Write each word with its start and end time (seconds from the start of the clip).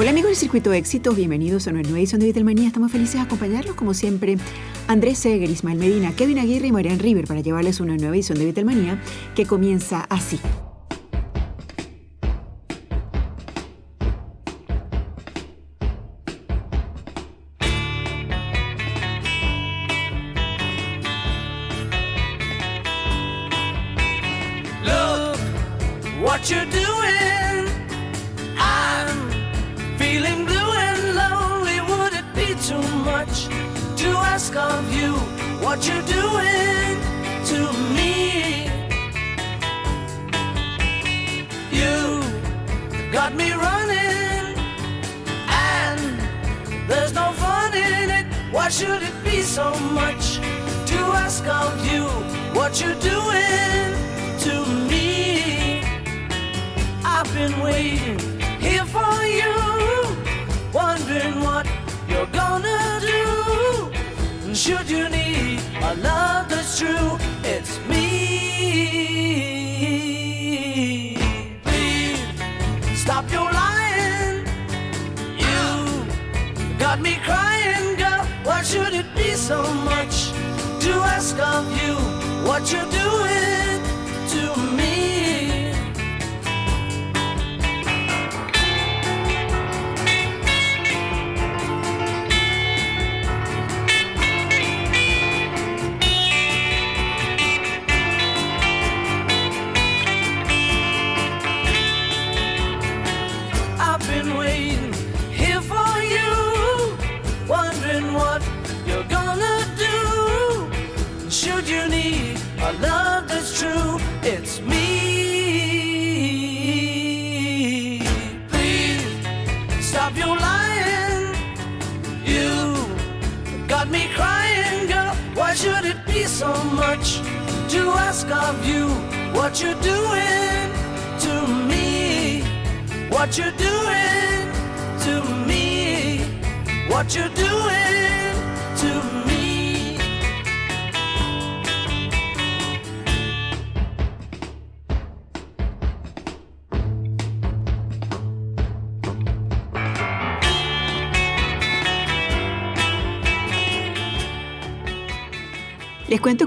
Hola 0.00 0.12
amigos 0.12 0.30
del 0.30 0.36
Circuito 0.38 0.70
de 0.70 0.78
Éxitos, 0.78 1.14
bienvenidos 1.14 1.66
a 1.66 1.72
una 1.72 1.82
nueva 1.82 1.98
edición 1.98 2.20
de 2.20 2.26
Beatlemanía. 2.28 2.68
Estamos 2.68 2.90
felices 2.90 3.16
de 3.16 3.20
acompañarlos 3.20 3.74
como 3.74 3.92
siempre. 3.92 4.38
Andrés 4.88 5.18
Seger, 5.18 5.50
Ismael 5.50 5.78
Medina, 5.78 6.16
Kevin 6.16 6.38
Aguirre 6.38 6.68
y 6.68 6.72
Marian 6.72 6.98
River 6.98 7.26
para 7.26 7.42
llevarles 7.42 7.80
una 7.80 7.98
nueva 7.98 8.14
edición 8.14 8.38
de 8.38 8.44
Beatlemanía 8.44 8.98
que 9.34 9.44
comienza 9.44 10.06
así. 10.08 10.40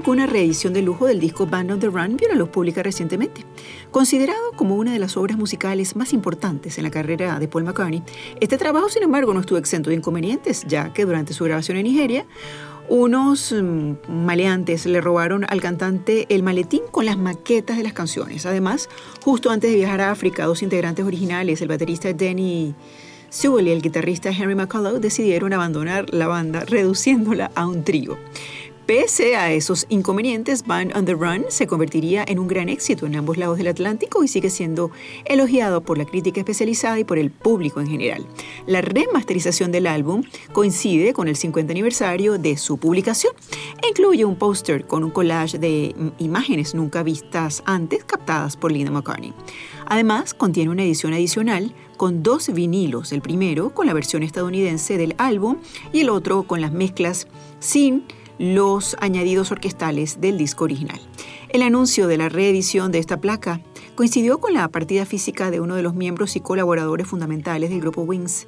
Una 0.06 0.26
reedición 0.26 0.74
de 0.74 0.82
lujo 0.82 1.06
del 1.06 1.18
disco 1.18 1.46
Band 1.46 1.72
on 1.72 1.80
the 1.80 1.86
Run 1.86 2.18
vio 2.18 2.28
la 2.28 2.34
luz 2.34 2.50
pública 2.50 2.82
recientemente. 2.82 3.44
Considerado 3.90 4.52
como 4.54 4.76
una 4.76 4.92
de 4.92 4.98
las 4.98 5.16
obras 5.16 5.38
musicales 5.38 5.96
más 5.96 6.12
importantes 6.12 6.76
en 6.76 6.84
la 6.84 6.90
carrera 6.90 7.38
de 7.38 7.48
Paul 7.48 7.64
McCartney, 7.64 8.02
este 8.38 8.58
trabajo, 8.58 8.90
sin 8.90 9.02
embargo, 9.02 9.32
no 9.32 9.40
estuvo 9.40 9.58
exento 9.58 9.88
de 9.88 9.96
inconvenientes, 9.96 10.64
ya 10.68 10.92
que 10.92 11.06
durante 11.06 11.32
su 11.32 11.44
grabación 11.44 11.78
en 11.78 11.84
Nigeria, 11.84 12.26
unos 12.88 13.50
mm, 13.50 14.10
maleantes 14.10 14.84
le 14.84 15.00
robaron 15.00 15.46
al 15.48 15.62
cantante 15.62 16.26
el 16.28 16.42
maletín 16.42 16.82
con 16.90 17.06
las 17.06 17.16
maquetas 17.16 17.78
de 17.78 17.82
las 17.82 17.94
canciones. 17.94 18.44
Además, 18.44 18.90
justo 19.24 19.50
antes 19.50 19.70
de 19.70 19.76
viajar 19.78 20.02
a 20.02 20.10
África, 20.10 20.44
dos 20.44 20.62
integrantes 20.62 21.04
originales, 21.06 21.62
el 21.62 21.68
baterista 21.68 22.12
Danny 22.12 22.74
Sewell 23.30 23.66
y 23.66 23.72
el 23.72 23.82
guitarrista 23.82 24.30
Henry 24.30 24.54
McCullough, 24.54 25.00
decidieron 25.00 25.52
abandonar 25.52 26.12
la 26.14 26.28
banda, 26.28 26.64
reduciéndola 26.64 27.50
a 27.56 27.66
un 27.66 27.82
trío. 27.82 28.16
Pese 28.86 29.34
a 29.34 29.50
esos 29.50 29.86
inconvenientes, 29.88 30.66
Band 30.66 30.94
on 30.94 31.06
the 31.06 31.14
Run 31.14 31.46
se 31.48 31.66
convertiría 31.66 32.22
en 32.28 32.38
un 32.38 32.46
gran 32.46 32.68
éxito 32.68 33.06
en 33.06 33.16
ambos 33.16 33.38
lados 33.38 33.56
del 33.56 33.68
Atlántico 33.68 34.22
y 34.22 34.28
sigue 34.28 34.50
siendo 34.50 34.90
elogiado 35.24 35.80
por 35.80 35.96
la 35.96 36.04
crítica 36.04 36.40
especializada 36.40 36.98
y 36.98 37.04
por 37.04 37.16
el 37.16 37.30
público 37.30 37.80
en 37.80 37.86
general. 37.86 38.26
La 38.66 38.82
remasterización 38.82 39.72
del 39.72 39.86
álbum 39.86 40.24
coincide 40.52 41.14
con 41.14 41.28
el 41.28 41.36
50 41.36 41.72
aniversario 41.72 42.36
de 42.36 42.58
su 42.58 42.76
publicación 42.76 43.32
e 43.82 43.88
incluye 43.88 44.26
un 44.26 44.36
póster 44.36 44.86
con 44.86 45.02
un 45.02 45.10
collage 45.10 45.58
de 45.58 45.94
imágenes 46.18 46.74
nunca 46.74 47.02
vistas 47.02 47.62
antes 47.64 48.04
captadas 48.04 48.58
por 48.58 48.70
Linda 48.70 48.90
McCartney. 48.90 49.32
Además, 49.86 50.34
contiene 50.34 50.70
una 50.70 50.82
edición 50.82 51.14
adicional 51.14 51.74
con 51.96 52.22
dos 52.22 52.52
vinilos, 52.52 53.12
el 53.12 53.22
primero 53.22 53.70
con 53.70 53.86
la 53.86 53.94
versión 53.94 54.22
estadounidense 54.22 54.98
del 54.98 55.14
álbum 55.16 55.56
y 55.90 56.00
el 56.00 56.10
otro 56.10 56.42
con 56.42 56.60
las 56.60 56.72
mezclas 56.72 57.28
sin 57.60 58.04
los 58.38 58.96
añadidos 59.00 59.52
orquestales 59.52 60.20
del 60.20 60.38
disco 60.38 60.64
original. 60.64 61.00
El 61.48 61.62
anuncio 61.62 62.08
de 62.08 62.16
la 62.16 62.28
reedición 62.28 62.90
de 62.90 62.98
esta 62.98 63.20
placa 63.20 63.60
coincidió 63.94 64.38
con 64.38 64.54
la 64.54 64.68
partida 64.68 65.06
física 65.06 65.50
de 65.50 65.60
uno 65.60 65.76
de 65.76 65.82
los 65.82 65.94
miembros 65.94 66.34
y 66.36 66.40
colaboradores 66.40 67.06
fundamentales 67.06 67.70
del 67.70 67.80
grupo 67.80 68.02
Wings, 68.02 68.46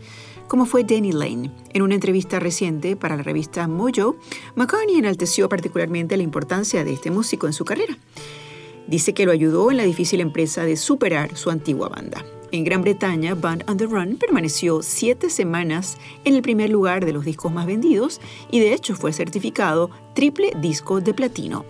como 0.49 0.67
fue 0.67 0.85
Danny 0.85 1.13
Lane. 1.13 1.51
En 1.73 1.83
una 1.83 1.95
entrevista 1.95 2.41
reciente 2.41 2.97
para 2.97 3.17
la 3.17 3.23
revista 3.23 3.69
Mojo, 3.69 4.17
McCartney 4.55 4.97
enalteció 4.97 5.49
particularmente 5.49 6.17
la 6.17 6.23
importancia 6.23 6.85
de 6.85 6.93
este 6.93 7.11
músico 7.11 7.47
en 7.47 7.53
su 7.53 7.65
carrera. 7.65 7.97
Dice 8.87 9.15
que 9.15 9.27
lo 9.27 9.33
ayudó 9.33 9.71
en 9.71 9.79
la 9.79 9.83
difícil 9.83 10.21
empresa 10.21 10.65
de 10.65 10.77
superar 10.77 11.37
su 11.37 11.51
antigua 11.51 11.89
banda. 11.89 12.25
En 12.53 12.63
Gran 12.63 12.83
Bretaña, 12.83 13.35
Band 13.35 13.65
on 13.69 13.77
the 13.77 13.87
Run 13.87 14.17
permaneció 14.17 14.83
siete 14.83 15.31
semanas 15.31 15.99
en 16.25 16.35
el 16.35 16.43
primer 16.43 16.71
lugar 16.71 17.05
de 17.05 17.13
los 17.13 17.25
discos 17.25 17.53
más 17.53 17.67
vendidos 17.67 18.21
y 18.51 18.61
de 18.61 18.73
hecho 18.73 18.95
fue 18.95 19.13
certificado 19.13 19.91
triple 20.15 20.53
disco 20.61 21.01
de 21.01 21.13
platino. 21.13 21.65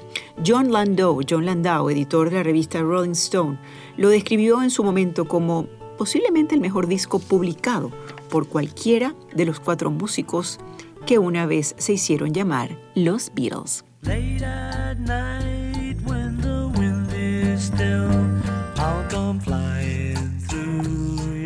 John 0.47 0.71
Landau, 0.71 1.21
John 1.29 1.47
Landau, 1.47 1.89
editor 1.89 2.29
de 2.29 2.37
la 2.37 2.43
revista 2.43 2.83
Rolling 2.83 3.13
Stone, 3.13 3.59
lo 3.97 4.11
describió 4.11 4.63
en 4.63 4.71
su 4.71 4.85
momento 4.85 5.27
como 5.27 5.67
posiblemente 5.97 6.55
el 6.55 6.61
mejor 6.61 6.89
disco 6.89 7.19
publicado 7.19 7.91
por 8.29 8.47
cualquiera 8.47 9.15
de 9.35 9.47
los 9.47 9.61
cuatro 9.61 9.91
músicos 9.91 10.59
que 11.07 11.19
una 11.19 11.47
vez 11.47 11.75
se 11.79 11.95
hicieron 11.95 12.35
llamar 12.35 12.79
los 12.95 13.33
Beatles. 13.35 13.85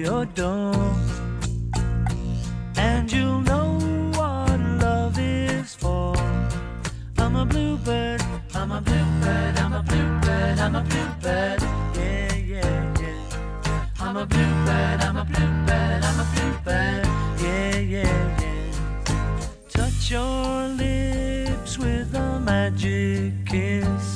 Your 0.01 0.25
door. 0.25 0.75
And 2.77 3.11
you'll 3.13 3.43
know 3.43 3.79
what 4.17 4.59
love 4.81 5.19
is 5.19 5.75
for. 5.75 6.17
I'm 7.19 7.37
a 7.37 7.45
bluebird, 7.45 8.23
I'm 8.55 8.73
a 8.73 8.81
bluebird, 8.81 9.59
I'm 9.59 9.73
a 9.75 9.83
bluebird, 9.83 10.59
I'm 10.59 10.75
a 10.75 10.83
bluebird. 10.83 11.63
Yeah, 11.95 12.35
yeah, 12.35 12.95
yeah. 13.01 13.91
I'm 14.01 14.17
a 14.17 14.25
bluebird, 14.27 15.01
I'm 15.07 15.17
a 15.19 15.25
bluebird, 15.25 16.03
I'm 16.09 16.21
a 16.21 16.27
bluebird. 16.35 17.07
Yeah, 17.43 17.77
yeah, 17.77 18.41
yeah. 18.41 19.41
Touch 19.69 20.11
your 20.11 20.69
lips 20.83 21.79
with 21.79 22.15
a 22.15 22.41
magic 22.41 23.33
kiss, 23.45 24.10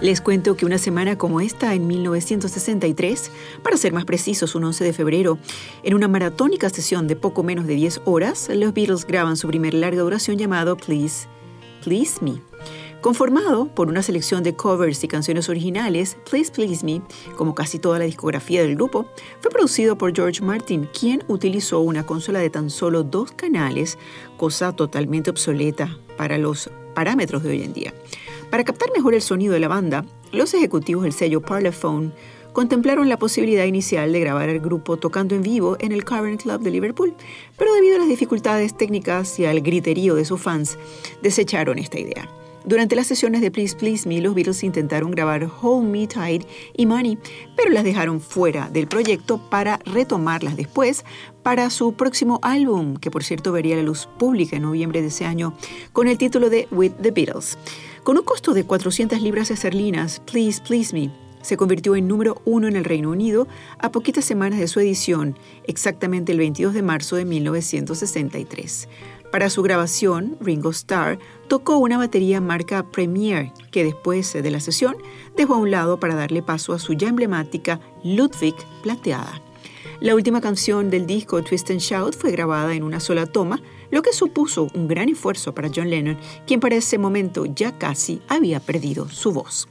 Les 0.00 0.22
cuento 0.22 0.56
que 0.56 0.64
una 0.64 0.78
semana 0.78 1.18
como 1.18 1.42
esta, 1.42 1.74
en 1.74 1.86
1963, 1.86 3.30
para 3.62 3.76
ser 3.76 3.92
más 3.92 4.06
precisos, 4.06 4.54
un 4.54 4.64
11 4.64 4.82
de 4.82 4.92
febrero, 4.94 5.38
en 5.82 5.92
una 5.92 6.08
maratónica 6.08 6.70
sesión 6.70 7.06
de 7.06 7.16
poco 7.16 7.42
menos 7.42 7.66
de 7.66 7.74
10 7.74 8.02
horas, 8.06 8.48
los 8.48 8.72
Beatles 8.72 9.06
graban 9.06 9.36
su 9.36 9.46
primer 9.46 9.74
larga 9.74 10.00
duración 10.00 10.38
llamado 10.38 10.78
Please, 10.78 11.28
Please 11.84 12.24
Me. 12.24 12.40
Conformado 13.02 13.66
por 13.74 13.88
una 13.88 14.02
selección 14.02 14.42
de 14.42 14.56
covers 14.56 15.04
y 15.04 15.08
canciones 15.08 15.50
originales, 15.50 16.16
Please 16.30 16.50
Please 16.50 16.82
Me, 16.82 17.02
como 17.36 17.54
casi 17.54 17.78
toda 17.78 17.98
la 17.98 18.06
discografía 18.06 18.62
del 18.62 18.76
grupo, 18.76 19.06
fue 19.40 19.50
producido 19.50 19.98
por 19.98 20.14
George 20.14 20.40
Martin, 20.42 20.88
quien 20.98 21.22
utilizó 21.28 21.80
una 21.80 22.06
consola 22.06 22.38
de 22.38 22.48
tan 22.48 22.70
solo 22.70 23.02
dos 23.02 23.32
canales, 23.32 23.98
cosa 24.38 24.74
totalmente 24.74 25.28
obsoleta 25.28 25.98
para 26.16 26.38
los 26.38 26.70
parámetros 26.94 27.42
de 27.42 27.50
hoy 27.50 27.62
en 27.62 27.74
día. 27.74 27.94
Para 28.50 28.64
captar 28.64 28.90
mejor 28.92 29.14
el 29.14 29.22
sonido 29.22 29.54
de 29.54 29.60
la 29.60 29.68
banda, 29.68 30.04
los 30.32 30.54
ejecutivos 30.54 31.04
del 31.04 31.12
sello 31.12 31.40
Parlophone 31.40 32.12
contemplaron 32.52 33.08
la 33.08 33.16
posibilidad 33.16 33.64
inicial 33.64 34.12
de 34.12 34.18
grabar 34.18 34.48
al 34.48 34.58
grupo 34.58 34.96
tocando 34.96 35.36
en 35.36 35.42
vivo 35.42 35.76
en 35.78 35.92
el 35.92 36.04
Cavern 36.04 36.36
Club 36.36 36.60
de 36.60 36.72
Liverpool, 36.72 37.14
pero 37.56 37.72
debido 37.74 37.94
a 37.94 37.98
las 38.00 38.08
dificultades 38.08 38.76
técnicas 38.76 39.38
y 39.38 39.44
al 39.44 39.60
griterío 39.60 40.16
de 40.16 40.24
sus 40.24 40.40
fans, 40.40 40.78
desecharon 41.22 41.78
esta 41.78 42.00
idea. 42.00 42.28
Durante 42.64 42.94
las 42.96 43.06
sesiones 43.06 43.40
de 43.40 43.50
Please 43.50 43.74
Please 43.74 44.06
Me, 44.06 44.20
los 44.20 44.34
Beatles 44.34 44.64
intentaron 44.64 45.12
grabar 45.12 45.48
Hold 45.62 45.88
Me 45.88 46.06
Tight 46.06 46.44
y 46.76 46.86
Money, 46.86 47.18
pero 47.56 47.70
las 47.70 47.84
dejaron 47.84 48.20
fuera 48.20 48.68
del 48.68 48.86
proyecto 48.86 49.38
para 49.48 49.78
retomarlas 49.86 50.56
después 50.56 51.04
para 51.42 51.70
su 51.70 51.94
próximo 51.94 52.38
álbum, 52.42 52.96
que 52.96 53.10
por 53.10 53.24
cierto 53.24 53.52
vería 53.52 53.76
la 53.76 53.82
luz 53.82 54.08
pública 54.18 54.56
en 54.56 54.62
noviembre 54.62 55.00
de 55.00 55.08
ese 55.08 55.24
año, 55.24 55.54
con 55.92 56.06
el 56.06 56.18
título 56.18 56.50
de 56.50 56.68
With 56.70 56.92
the 57.00 57.12
Beatles. 57.12 57.56
Con 58.02 58.16
un 58.16 58.24
costo 58.24 58.54
de 58.54 58.64
400 58.64 59.20
libras 59.20 59.50
esterlinas, 59.50 60.20
Please 60.20 60.62
Please 60.62 60.94
Me 60.94 61.10
se 61.42 61.56
convirtió 61.56 61.96
en 61.96 62.08
número 62.08 62.40
uno 62.44 62.66
en 62.66 62.76
el 62.76 62.84
Reino 62.84 63.10
Unido 63.10 63.46
a 63.78 63.92
poquitas 63.92 64.24
semanas 64.24 64.58
de 64.58 64.68
su 64.68 64.80
edición, 64.80 65.38
exactamente 65.64 66.32
el 66.32 66.38
22 66.38 66.74
de 66.74 66.82
marzo 66.82 67.16
de 67.16 67.24
1963. 67.24 68.88
Para 69.30 69.48
su 69.48 69.62
grabación, 69.62 70.36
Ringo 70.40 70.70
Starr 70.70 71.18
tocó 71.48 71.78
una 71.78 71.98
batería 71.98 72.40
marca 72.40 72.90
Premier, 72.90 73.52
que 73.70 73.84
después 73.84 74.32
de 74.32 74.50
la 74.50 74.60
sesión 74.60 74.96
dejó 75.36 75.54
a 75.54 75.58
un 75.58 75.70
lado 75.70 76.00
para 76.00 76.14
darle 76.14 76.42
paso 76.42 76.72
a 76.72 76.78
su 76.78 76.94
ya 76.94 77.08
emblemática 77.08 77.80
Ludwig 78.02 78.56
plateada. 78.82 79.42
La 80.00 80.14
última 80.14 80.40
canción 80.40 80.88
del 80.88 81.06
disco 81.06 81.42
Twist 81.42 81.70
and 81.70 81.80
Shout 81.80 82.16
fue 82.16 82.32
grabada 82.32 82.74
en 82.74 82.82
una 82.82 83.00
sola 83.00 83.26
toma, 83.26 83.60
lo 83.90 84.02
que 84.02 84.12
supuso 84.12 84.68
un 84.74 84.88
gran 84.88 85.08
esfuerzo 85.08 85.54
para 85.54 85.70
John 85.74 85.90
Lennon, 85.90 86.18
quien 86.46 86.60
para 86.60 86.76
ese 86.76 86.98
momento 86.98 87.46
ya 87.46 87.78
casi 87.78 88.22
había 88.28 88.60
perdido 88.60 89.08
su 89.08 89.32
voz. 89.32 89.68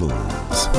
Beatles. 0.00 0.70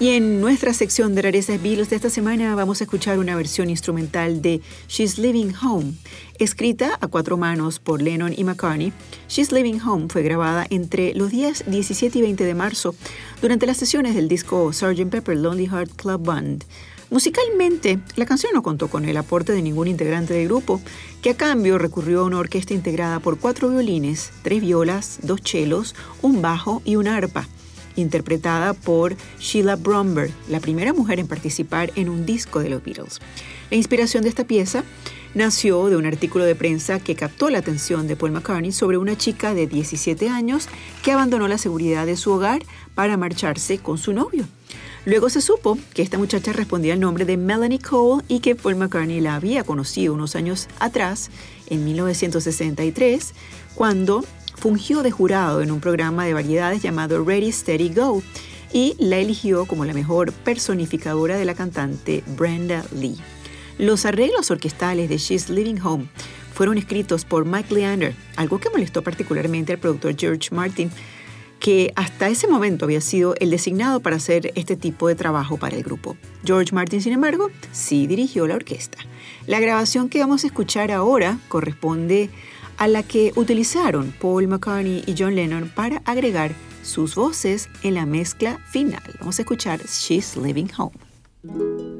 Y 0.00 0.10
en 0.10 0.40
nuestra 0.40 0.72
sección 0.74 1.14
de 1.14 1.22
rarezas 1.22 1.60
Beatles 1.60 1.90
de 1.90 1.96
esta 1.96 2.08
semana 2.08 2.54
vamos 2.54 2.80
a 2.80 2.84
escuchar 2.84 3.18
una 3.18 3.34
versión 3.34 3.68
instrumental 3.68 4.42
de 4.42 4.60
She's 4.88 5.18
Living 5.18 5.52
Home, 5.60 5.94
escrita 6.38 6.96
a 7.00 7.08
cuatro 7.08 7.36
manos 7.36 7.80
por 7.80 8.00
Lennon 8.00 8.32
y 8.36 8.44
McCartney. 8.44 8.92
She's 9.28 9.50
Living 9.50 9.80
Home 9.80 10.06
fue 10.08 10.22
grabada 10.22 10.66
entre 10.70 11.14
los 11.14 11.30
días 11.30 11.64
17 11.66 12.18
y 12.18 12.22
20 12.22 12.44
de 12.44 12.54
marzo 12.54 12.94
durante 13.42 13.66
las 13.66 13.76
sesiones 13.76 14.14
del 14.14 14.28
disco 14.28 14.72
Sgt. 14.72 15.10
Pepper 15.10 15.36
Lonely 15.36 15.66
Heart 15.66 15.96
Club 15.96 16.24
Band. 16.24 16.64
Musicalmente, 17.10 17.98
la 18.14 18.26
canción 18.26 18.52
no 18.54 18.62
contó 18.62 18.88
con 18.88 19.04
el 19.04 19.16
aporte 19.16 19.52
de 19.52 19.62
ningún 19.62 19.88
integrante 19.88 20.34
del 20.34 20.46
grupo, 20.46 20.80
que 21.22 21.30
a 21.30 21.36
cambio 21.36 21.78
recurrió 21.78 22.20
a 22.20 22.24
una 22.24 22.38
orquesta 22.38 22.74
integrada 22.74 23.18
por 23.18 23.38
cuatro 23.38 23.68
violines, 23.68 24.30
tres 24.42 24.60
violas, 24.60 25.18
dos 25.22 25.42
chelos, 25.42 25.96
un 26.22 26.40
bajo 26.40 26.82
y 26.84 26.96
una 26.96 27.16
arpa 27.16 27.48
interpretada 27.98 28.72
por 28.74 29.16
Sheila 29.38 29.76
Bromberg, 29.76 30.32
la 30.48 30.60
primera 30.60 30.92
mujer 30.92 31.18
en 31.18 31.26
participar 31.26 31.92
en 31.96 32.08
un 32.08 32.24
disco 32.24 32.60
de 32.60 32.70
los 32.70 32.82
Beatles. 32.82 33.20
La 33.70 33.76
inspiración 33.76 34.22
de 34.22 34.30
esta 34.30 34.44
pieza 34.44 34.84
nació 35.34 35.88
de 35.88 35.96
un 35.96 36.06
artículo 36.06 36.44
de 36.44 36.54
prensa 36.54 37.00
que 37.00 37.14
captó 37.14 37.50
la 37.50 37.58
atención 37.58 38.08
de 38.08 38.16
Paul 38.16 38.32
McCartney 38.32 38.72
sobre 38.72 38.96
una 38.96 39.16
chica 39.16 39.54
de 39.54 39.66
17 39.66 40.28
años 40.28 40.68
que 41.02 41.12
abandonó 41.12 41.48
la 41.48 41.58
seguridad 41.58 42.06
de 42.06 42.16
su 42.16 42.32
hogar 42.32 42.62
para 42.94 43.16
marcharse 43.16 43.78
con 43.78 43.98
su 43.98 44.12
novio. 44.12 44.46
Luego 45.04 45.30
se 45.30 45.40
supo 45.40 45.78
que 45.94 46.02
esta 46.02 46.18
muchacha 46.18 46.52
respondía 46.52 46.92
al 46.92 47.00
nombre 47.00 47.24
de 47.24 47.36
Melanie 47.36 47.78
Cole 47.78 48.24
y 48.28 48.40
que 48.40 48.54
Paul 48.54 48.76
McCartney 48.76 49.20
la 49.20 49.36
había 49.36 49.64
conocido 49.64 50.12
unos 50.12 50.36
años 50.36 50.68
atrás, 50.80 51.30
en 51.70 51.84
1963, 51.84 53.34
cuando 53.74 54.24
fungió 54.58 55.02
de 55.02 55.10
jurado 55.10 55.62
en 55.62 55.70
un 55.70 55.80
programa 55.80 56.26
de 56.26 56.34
variedades 56.34 56.82
llamado 56.82 57.24
Ready, 57.24 57.52
Steady, 57.52 57.90
Go 57.90 58.22
y 58.72 58.96
la 58.98 59.18
eligió 59.18 59.66
como 59.66 59.84
la 59.84 59.94
mejor 59.94 60.32
personificadora 60.32 61.36
de 61.36 61.44
la 61.44 61.54
cantante 61.54 62.24
Brenda 62.36 62.84
Lee. 62.92 63.16
Los 63.78 64.04
arreglos 64.04 64.50
orquestales 64.50 65.08
de 65.08 65.18
She's 65.18 65.48
Living 65.48 65.80
Home 65.82 66.08
fueron 66.52 66.76
escritos 66.76 67.24
por 67.24 67.44
Mike 67.44 67.72
Leander, 67.72 68.14
algo 68.34 68.58
que 68.58 68.70
molestó 68.70 69.02
particularmente 69.02 69.72
al 69.72 69.78
productor 69.78 70.16
George 70.18 70.52
Martin, 70.52 70.90
que 71.60 71.92
hasta 71.94 72.28
ese 72.28 72.48
momento 72.48 72.84
había 72.84 73.00
sido 73.00 73.34
el 73.38 73.50
designado 73.50 74.00
para 74.00 74.16
hacer 74.16 74.52
este 74.56 74.76
tipo 74.76 75.06
de 75.06 75.14
trabajo 75.14 75.56
para 75.56 75.76
el 75.76 75.84
grupo. 75.84 76.16
George 76.44 76.74
Martin, 76.74 77.00
sin 77.00 77.12
embargo, 77.12 77.50
sí 77.72 78.08
dirigió 78.08 78.46
la 78.48 78.56
orquesta. 78.56 78.98
La 79.46 79.60
grabación 79.60 80.08
que 80.08 80.20
vamos 80.20 80.42
a 80.42 80.48
escuchar 80.48 80.90
ahora 80.90 81.38
corresponde 81.48 82.30
a 82.78 82.88
la 82.88 83.02
que 83.02 83.32
utilizaron 83.36 84.12
Paul 84.20 84.48
McCartney 84.48 85.04
y 85.06 85.14
John 85.18 85.34
Lennon 85.34 85.70
para 85.74 86.02
agregar 86.04 86.52
sus 86.82 87.14
voces 87.14 87.68
en 87.82 87.94
la 87.94 88.06
mezcla 88.06 88.58
final. 88.70 89.02
Vamos 89.18 89.38
a 89.38 89.42
escuchar 89.42 89.80
She's 89.80 90.36
Living 90.36 90.68
Home. 90.78 91.97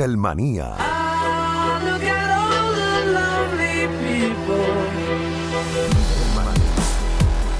Beatlemanía. 0.00 0.76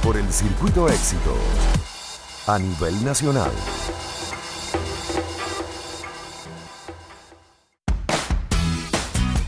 Por 0.02 0.16
el 0.16 0.32
circuito 0.32 0.88
éxito 0.88 1.34
a 2.46 2.58
nivel 2.58 3.04
nacional. 3.04 3.50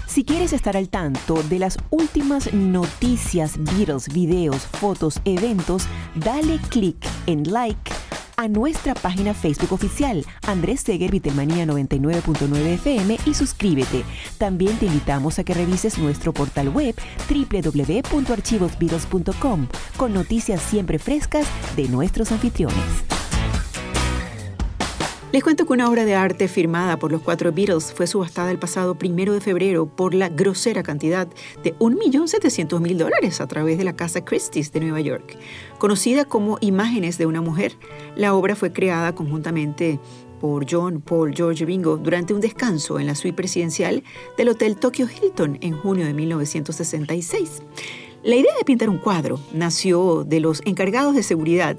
Si 0.06 0.24
quieres 0.24 0.52
estar 0.52 0.76
al 0.76 0.90
tanto 0.90 1.42
de 1.44 1.60
las 1.60 1.78
últimas 1.88 2.52
noticias, 2.52 3.56
videos, 3.56 4.08
videos, 4.08 4.66
fotos, 4.66 5.18
eventos, 5.24 5.84
dale 6.14 6.58
click 6.68 7.02
en 7.26 7.50
like 7.50 7.91
a 8.42 8.48
nuestra 8.48 8.94
página 8.94 9.32
Facebook 9.34 9.72
oficial, 9.72 10.24
Andrés 10.48 10.80
Seger 10.80 11.12
Vitelmanía 11.12 11.64
99.9 11.64 12.56
FM 12.74 13.18
y 13.24 13.34
suscríbete. 13.34 14.02
También 14.36 14.76
te 14.78 14.86
invitamos 14.86 15.38
a 15.38 15.44
que 15.44 15.54
revises 15.54 15.96
nuestro 15.98 16.32
portal 16.32 16.70
web 16.70 16.96
www.archivosbeatles.com 17.30 19.68
con 19.96 20.12
noticias 20.12 20.60
siempre 20.60 20.98
frescas 20.98 21.46
de 21.76 21.86
nuestros 21.88 22.32
anfitriones. 22.32 23.21
Les 25.32 25.42
cuento 25.42 25.64
que 25.64 25.72
una 25.72 25.88
obra 25.88 26.04
de 26.04 26.14
arte 26.14 26.46
firmada 26.46 26.98
por 26.98 27.10
los 27.10 27.22
cuatro 27.22 27.52
Beatles 27.52 27.94
fue 27.94 28.06
subastada 28.06 28.50
el 28.50 28.58
pasado 28.58 28.96
primero 28.96 29.32
de 29.32 29.40
febrero 29.40 29.86
por 29.86 30.12
la 30.12 30.28
grosera 30.28 30.82
cantidad 30.82 31.26
de 31.64 31.74
1.700.000 31.78 32.96
dólares 32.98 33.40
a 33.40 33.46
través 33.46 33.78
de 33.78 33.84
la 33.84 33.96
Casa 33.96 34.26
Christie's 34.26 34.72
de 34.72 34.80
Nueva 34.80 35.00
York. 35.00 35.38
Conocida 35.78 36.26
como 36.26 36.58
Imágenes 36.60 37.16
de 37.16 37.24
una 37.24 37.40
mujer, 37.40 37.78
la 38.14 38.34
obra 38.34 38.54
fue 38.54 38.74
creada 38.74 39.14
conjuntamente 39.14 39.98
por 40.38 40.66
John 40.70 41.00
Paul 41.00 41.34
George 41.34 41.64
Bingo 41.64 41.96
durante 41.96 42.34
un 42.34 42.42
descanso 42.42 43.00
en 43.00 43.06
la 43.06 43.14
suite 43.14 43.34
presidencial 43.34 44.04
del 44.36 44.50
Hotel 44.50 44.76
Tokyo 44.76 45.06
Hilton 45.06 45.56
en 45.62 45.72
junio 45.72 46.04
de 46.04 46.12
1966. 46.12 47.62
La 48.22 48.36
idea 48.36 48.52
de 48.58 48.64
pintar 48.64 48.90
un 48.90 48.98
cuadro 48.98 49.40
nació 49.54 50.24
de 50.24 50.40
los 50.40 50.60
encargados 50.66 51.14
de 51.14 51.22
seguridad 51.22 51.78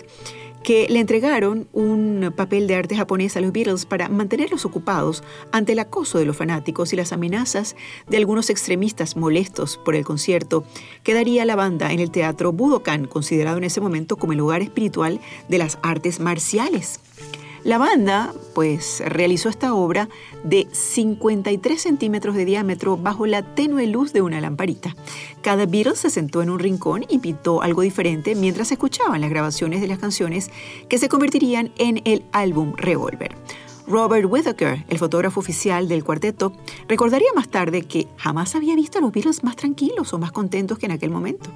que 0.63 0.87
le 0.89 0.99
entregaron 0.99 1.67
un 1.73 2.33
papel 2.35 2.67
de 2.67 2.75
arte 2.75 2.95
japonés 2.95 3.35
a 3.35 3.41
los 3.41 3.51
Beatles 3.51 3.85
para 3.85 4.09
mantenerlos 4.09 4.65
ocupados 4.65 5.23
ante 5.51 5.73
el 5.73 5.79
acoso 5.79 6.17
de 6.17 6.25
los 6.25 6.37
fanáticos 6.37 6.93
y 6.93 6.95
las 6.95 7.11
amenazas 7.11 7.75
de 8.07 8.17
algunos 8.17 8.49
extremistas 8.49 9.15
molestos 9.17 9.77
por 9.77 9.95
el 9.95 10.05
concierto 10.05 10.63
que 11.03 11.13
daría 11.13 11.45
la 11.45 11.55
banda 11.55 11.91
en 11.91 11.99
el 11.99 12.11
teatro 12.11 12.53
Budokan, 12.53 13.05
considerado 13.05 13.57
en 13.57 13.65
ese 13.65 13.81
momento 13.81 14.15
como 14.15 14.31
el 14.31 14.39
lugar 14.39 14.61
espiritual 14.61 15.19
de 15.49 15.57
las 15.57 15.77
artes 15.83 16.19
marciales. 16.19 16.99
La 17.63 17.77
banda, 17.77 18.33
pues, 18.53 19.01
realizó 19.05 19.47
esta 19.47 19.73
obra 19.73 20.09
de 20.43 20.67
53 20.69 21.81
centímetros 21.81 22.35
de 22.35 22.43
diámetro 22.43 22.97
bajo 22.97 23.25
la 23.25 23.55
tenue 23.55 23.87
luz 23.87 24.11
de 24.11 24.21
una 24.21 24.41
lamparita. 24.41 24.97
Cada 25.41 25.65
Beatle 25.65 25.95
se 25.95 26.09
sentó 26.09 26.41
en 26.41 26.49
un 26.49 26.59
rincón 26.59 27.05
y 27.07 27.19
pintó 27.19 27.61
algo 27.61 27.81
diferente 27.81 28.35
mientras 28.35 28.73
escuchaban 28.73 29.21
las 29.21 29.29
grabaciones 29.29 29.79
de 29.79 29.87
las 29.87 29.99
canciones 29.99 30.51
que 30.89 30.97
se 30.97 31.07
convertirían 31.07 31.71
en 31.77 32.01
el 32.03 32.25
álbum 32.33 32.73
Revolver. 32.75 33.33
Robert 33.87 34.27
Whittaker, 34.29 34.83
el 34.89 34.97
fotógrafo 34.97 35.39
oficial 35.39 35.87
del 35.87 36.03
cuarteto, 36.03 36.51
recordaría 36.89 37.29
más 37.33 37.47
tarde 37.47 37.83
que 37.83 38.07
jamás 38.17 38.55
había 38.55 38.75
visto 38.75 38.97
a 38.97 39.01
los 39.01 39.13
Beatles 39.13 39.41
más 39.43 39.55
tranquilos 39.55 40.11
o 40.11 40.19
más 40.19 40.33
contentos 40.33 40.77
que 40.77 40.87
en 40.87 40.91
aquel 40.93 41.11
momento. 41.11 41.49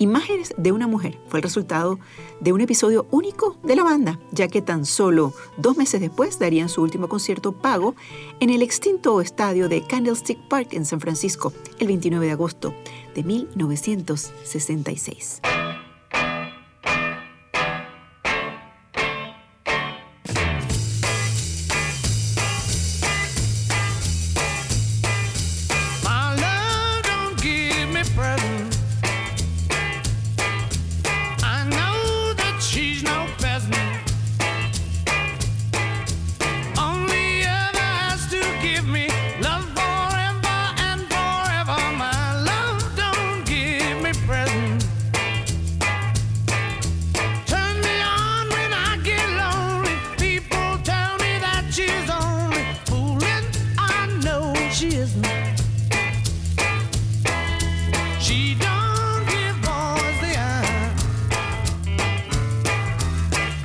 Imágenes 0.00 0.52
de 0.56 0.72
una 0.72 0.86
mujer 0.86 1.18
fue 1.28 1.40
el 1.40 1.42
resultado 1.42 1.98
de 2.40 2.54
un 2.54 2.62
episodio 2.62 3.06
único 3.10 3.58
de 3.62 3.76
la 3.76 3.84
banda, 3.84 4.18
ya 4.32 4.48
que 4.48 4.62
tan 4.62 4.86
solo 4.86 5.34
dos 5.58 5.76
meses 5.76 6.00
después 6.00 6.38
darían 6.38 6.70
su 6.70 6.80
último 6.80 7.06
concierto 7.06 7.52
pago 7.52 7.94
en 8.40 8.48
el 8.48 8.62
extinto 8.62 9.20
estadio 9.20 9.68
de 9.68 9.82
Candlestick 9.82 10.38
Park 10.48 10.68
en 10.72 10.86
San 10.86 11.00
Francisco 11.00 11.52
el 11.78 11.88
29 11.88 12.24
de 12.24 12.32
agosto 12.32 12.72
de 13.14 13.24
1966. 13.24 15.42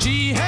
She 0.06 0.45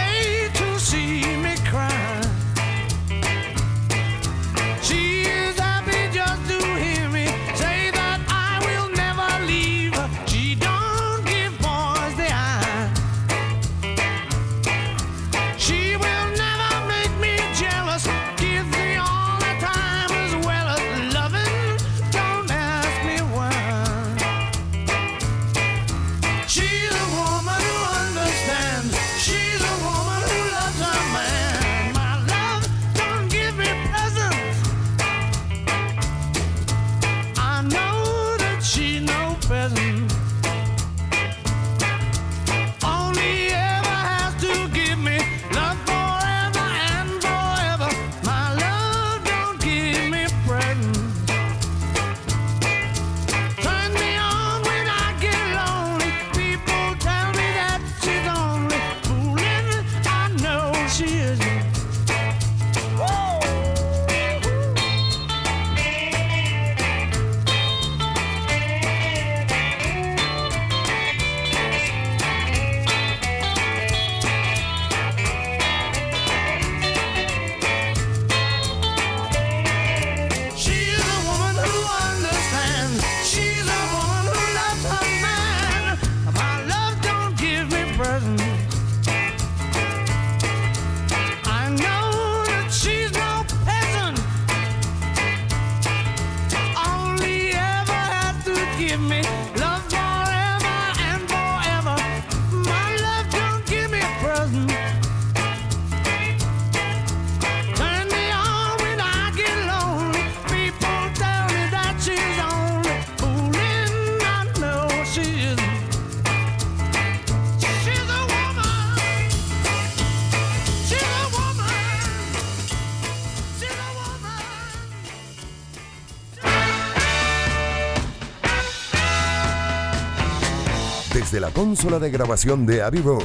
consola 131.58 131.98
de 131.98 132.12
grabación 132.12 132.68
de 132.68 132.84
Abbey 132.84 133.02
Road. 133.02 133.24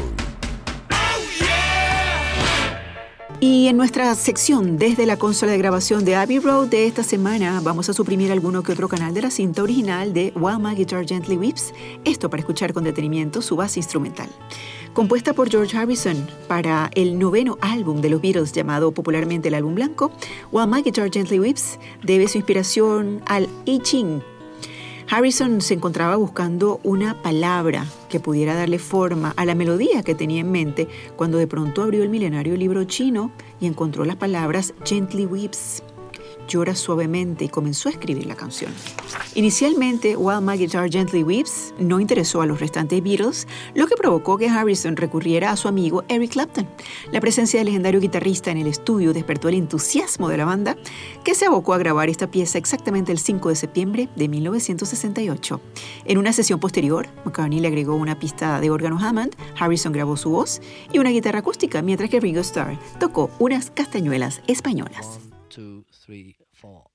Y 3.40 3.68
en 3.68 3.76
nuestra 3.76 4.14
sección 4.14 4.78
desde 4.78 5.04
la 5.04 5.18
consola 5.18 5.52
de 5.52 5.58
grabación 5.58 6.06
de 6.06 6.16
Abbey 6.16 6.38
Road 6.38 6.68
de 6.68 6.86
esta 6.86 7.02
semana 7.02 7.60
vamos 7.62 7.90
a 7.90 7.92
suprimir 7.92 8.32
alguno 8.32 8.62
que 8.62 8.72
otro 8.72 8.88
canal 8.88 9.12
de 9.12 9.20
la 9.20 9.30
cinta 9.30 9.62
original 9.62 10.14
de 10.14 10.32
My 10.34 10.74
Guitar 10.74 11.06
Gently 11.06 11.36
Weeps, 11.36 11.74
esto 12.06 12.30
para 12.30 12.40
escuchar 12.40 12.72
con 12.72 12.84
detenimiento 12.84 13.42
su 13.42 13.54
base 13.54 13.80
instrumental. 13.80 14.30
Compuesta 14.94 15.34
por 15.34 15.50
George 15.50 15.76
Harrison 15.76 16.26
para 16.48 16.90
el 16.94 17.18
noveno 17.18 17.58
álbum 17.60 18.00
de 18.00 18.08
los 18.08 18.22
Beatles 18.22 18.52
llamado 18.52 18.92
popularmente 18.92 19.48
el 19.48 19.54
álbum 19.54 19.74
blanco, 19.74 20.10
My 20.52 20.80
Guitar 20.80 21.10
Gently 21.12 21.38
Weeps 21.38 21.78
debe 22.02 22.28
su 22.28 22.38
inspiración 22.38 23.20
al 23.26 23.46
I 23.66 23.78
Ching, 23.80 24.22
Harrison 25.14 25.60
se 25.60 25.74
encontraba 25.74 26.16
buscando 26.16 26.80
una 26.84 27.20
palabra 27.20 27.84
que 28.08 28.18
pudiera 28.18 28.54
darle 28.54 28.78
forma 28.78 29.34
a 29.36 29.44
la 29.44 29.54
melodía 29.54 30.02
que 30.02 30.14
tenía 30.14 30.40
en 30.40 30.50
mente 30.50 30.88
cuando 31.16 31.36
de 31.36 31.46
pronto 31.46 31.82
abrió 31.82 32.02
el 32.02 32.08
milenario 32.08 32.56
libro 32.56 32.84
chino 32.84 33.30
y 33.60 33.66
encontró 33.66 34.06
las 34.06 34.16
palabras 34.16 34.72
Gently 34.86 35.26
Weeps 35.26 35.82
llora 36.48 36.74
suavemente 36.74 37.44
y 37.44 37.48
comenzó 37.48 37.88
a 37.88 37.92
escribir 37.92 38.26
la 38.26 38.36
canción. 38.36 38.72
Inicialmente, 39.34 40.16
While 40.16 40.40
My 40.40 40.58
Guitar 40.58 40.90
Gently 40.90 41.22
Weeps 41.22 41.74
no 41.78 42.00
interesó 42.00 42.42
a 42.42 42.46
los 42.46 42.60
restantes 42.60 43.02
Beatles, 43.02 43.46
lo 43.74 43.86
que 43.86 43.96
provocó 43.96 44.36
que 44.36 44.48
Harrison 44.48 44.96
recurriera 44.96 45.50
a 45.50 45.56
su 45.56 45.68
amigo 45.68 46.04
Eric 46.08 46.32
Clapton. 46.32 46.68
La 47.12 47.20
presencia 47.20 47.60
del 47.60 47.66
legendario 47.66 48.00
guitarrista 48.00 48.50
en 48.50 48.58
el 48.58 48.66
estudio 48.66 49.12
despertó 49.12 49.48
el 49.48 49.54
entusiasmo 49.54 50.28
de 50.28 50.36
la 50.36 50.44
banda, 50.44 50.76
que 51.24 51.34
se 51.34 51.46
abocó 51.46 51.74
a 51.74 51.78
grabar 51.78 52.08
esta 52.08 52.30
pieza 52.30 52.58
exactamente 52.58 53.12
el 53.12 53.18
5 53.18 53.48
de 53.48 53.56
septiembre 53.56 54.08
de 54.16 54.28
1968. 54.28 55.60
En 56.04 56.18
una 56.18 56.32
sesión 56.32 56.60
posterior, 56.60 57.08
McCartney 57.24 57.60
le 57.60 57.68
agregó 57.68 57.94
una 57.94 58.18
pista 58.18 58.60
de 58.60 58.70
órgano 58.70 58.98
Hammond, 58.98 59.34
Harrison 59.58 59.92
grabó 59.92 60.16
su 60.16 60.30
voz 60.30 60.60
y 60.92 60.98
una 60.98 61.10
guitarra 61.10 61.40
acústica, 61.40 61.82
mientras 61.82 62.10
que 62.10 62.20
Ringo 62.20 62.40
Starr 62.40 62.78
tocó 62.98 63.30
unas 63.38 63.70
castañuelas 63.70 64.42
españolas. 64.46 65.20
Three, 66.04 66.36
four. 66.52 66.86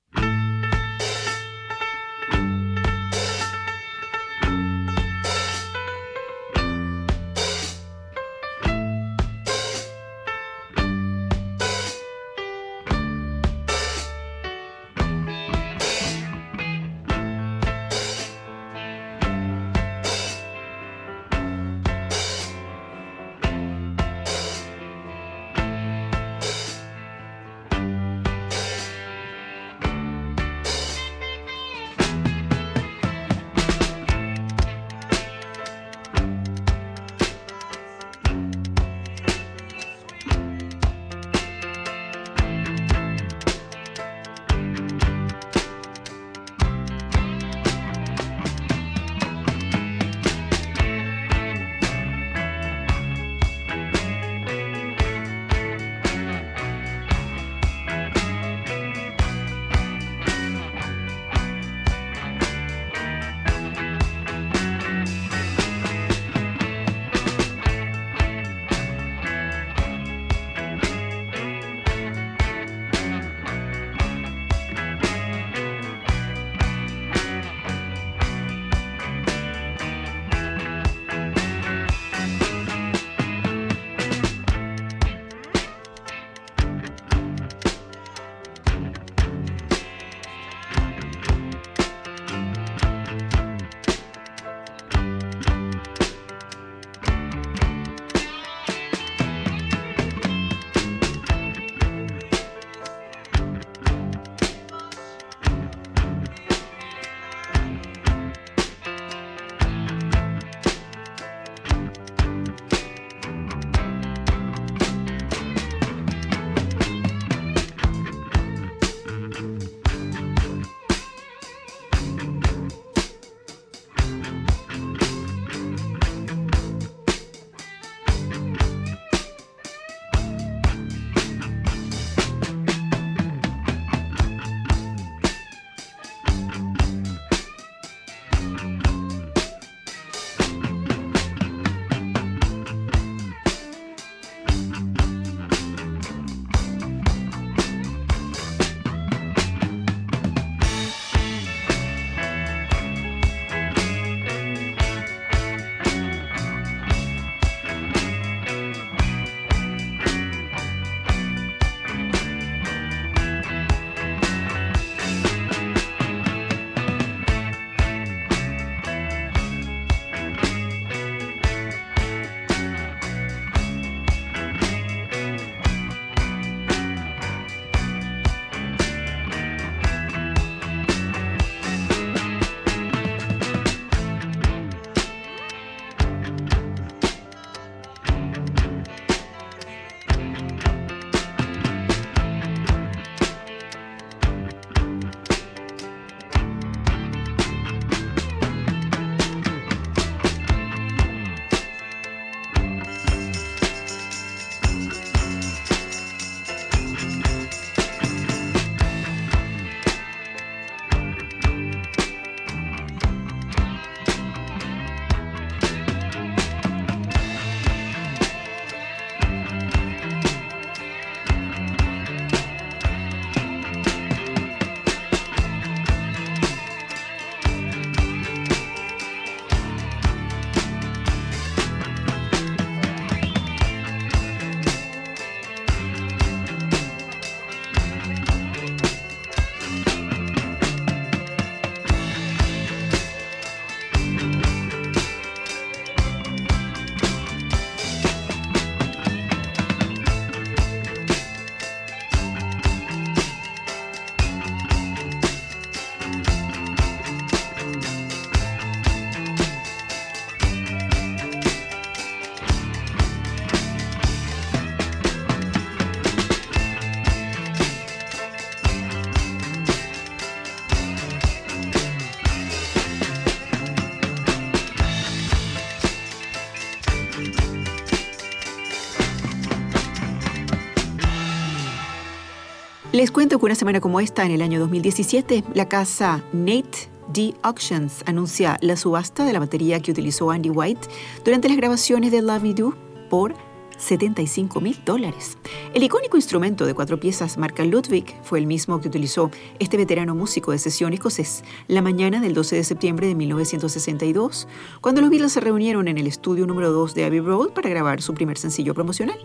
Les 282.98 283.12
cuento 283.12 283.38
que 283.38 283.44
una 283.44 283.54
semana 283.54 283.80
como 283.80 284.00
esta, 284.00 284.26
en 284.26 284.32
el 284.32 284.42
año 284.42 284.58
2017, 284.58 285.44
la 285.54 285.68
casa 285.68 286.20
Nate 286.32 286.90
D. 287.12 287.32
Auctions 287.42 288.02
anuncia 288.06 288.58
la 288.60 288.74
subasta 288.74 289.24
de 289.24 289.32
la 289.32 289.38
batería 289.38 289.78
que 289.78 289.92
utilizó 289.92 290.32
Andy 290.32 290.50
White 290.50 290.88
durante 291.24 291.46
las 291.48 291.56
grabaciones 291.58 292.10
de 292.10 292.22
Love 292.22 292.42
Me 292.42 292.54
Do 292.54 292.74
por 293.08 293.36
75 293.78 294.60
mil 294.60 294.78
dólares. 294.84 295.38
El 295.74 295.82
icónico 295.82 296.16
instrumento 296.16 296.66
de 296.66 296.74
cuatro 296.74 297.00
piezas 297.00 297.38
marca 297.38 297.64
Ludwig 297.64 298.14
fue 298.22 298.38
el 298.38 298.46
mismo 298.46 298.80
que 298.80 298.88
utilizó 298.88 299.30
este 299.58 299.76
veterano 299.76 300.14
músico 300.14 300.52
de 300.52 300.58
sesión 300.58 300.92
escocés 300.92 301.44
la 301.68 301.80
mañana 301.80 302.20
del 302.20 302.34
12 302.34 302.56
de 302.56 302.64
septiembre 302.64 303.06
de 303.06 303.14
1962, 303.14 304.48
cuando 304.80 305.00
los 305.00 305.10
Beatles 305.10 305.32
se 305.32 305.40
reunieron 305.40 305.88
en 305.88 305.98
el 305.98 306.06
estudio 306.06 306.46
número 306.46 306.72
2 306.72 306.94
de 306.94 307.04
Abbey 307.04 307.20
Road 307.20 307.50
para 307.50 307.70
grabar 307.70 308.02
su 308.02 308.14
primer 308.14 308.36
sencillo 308.36 308.74
promocional. 308.74 309.18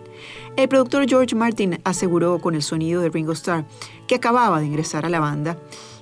El 0.56 0.68
productor 0.68 1.08
George 1.08 1.34
Martin 1.34 1.80
aseguró 1.84 2.38
con 2.38 2.54
el 2.54 2.62
sonido 2.62 3.02
de 3.02 3.10
Ringo 3.10 3.32
Starr 3.32 3.66
que 4.06 4.14
acababa 4.14 4.60
de 4.60 4.66
ingresar 4.66 5.04
a 5.04 5.10
la 5.10 5.20
banda 5.20 5.58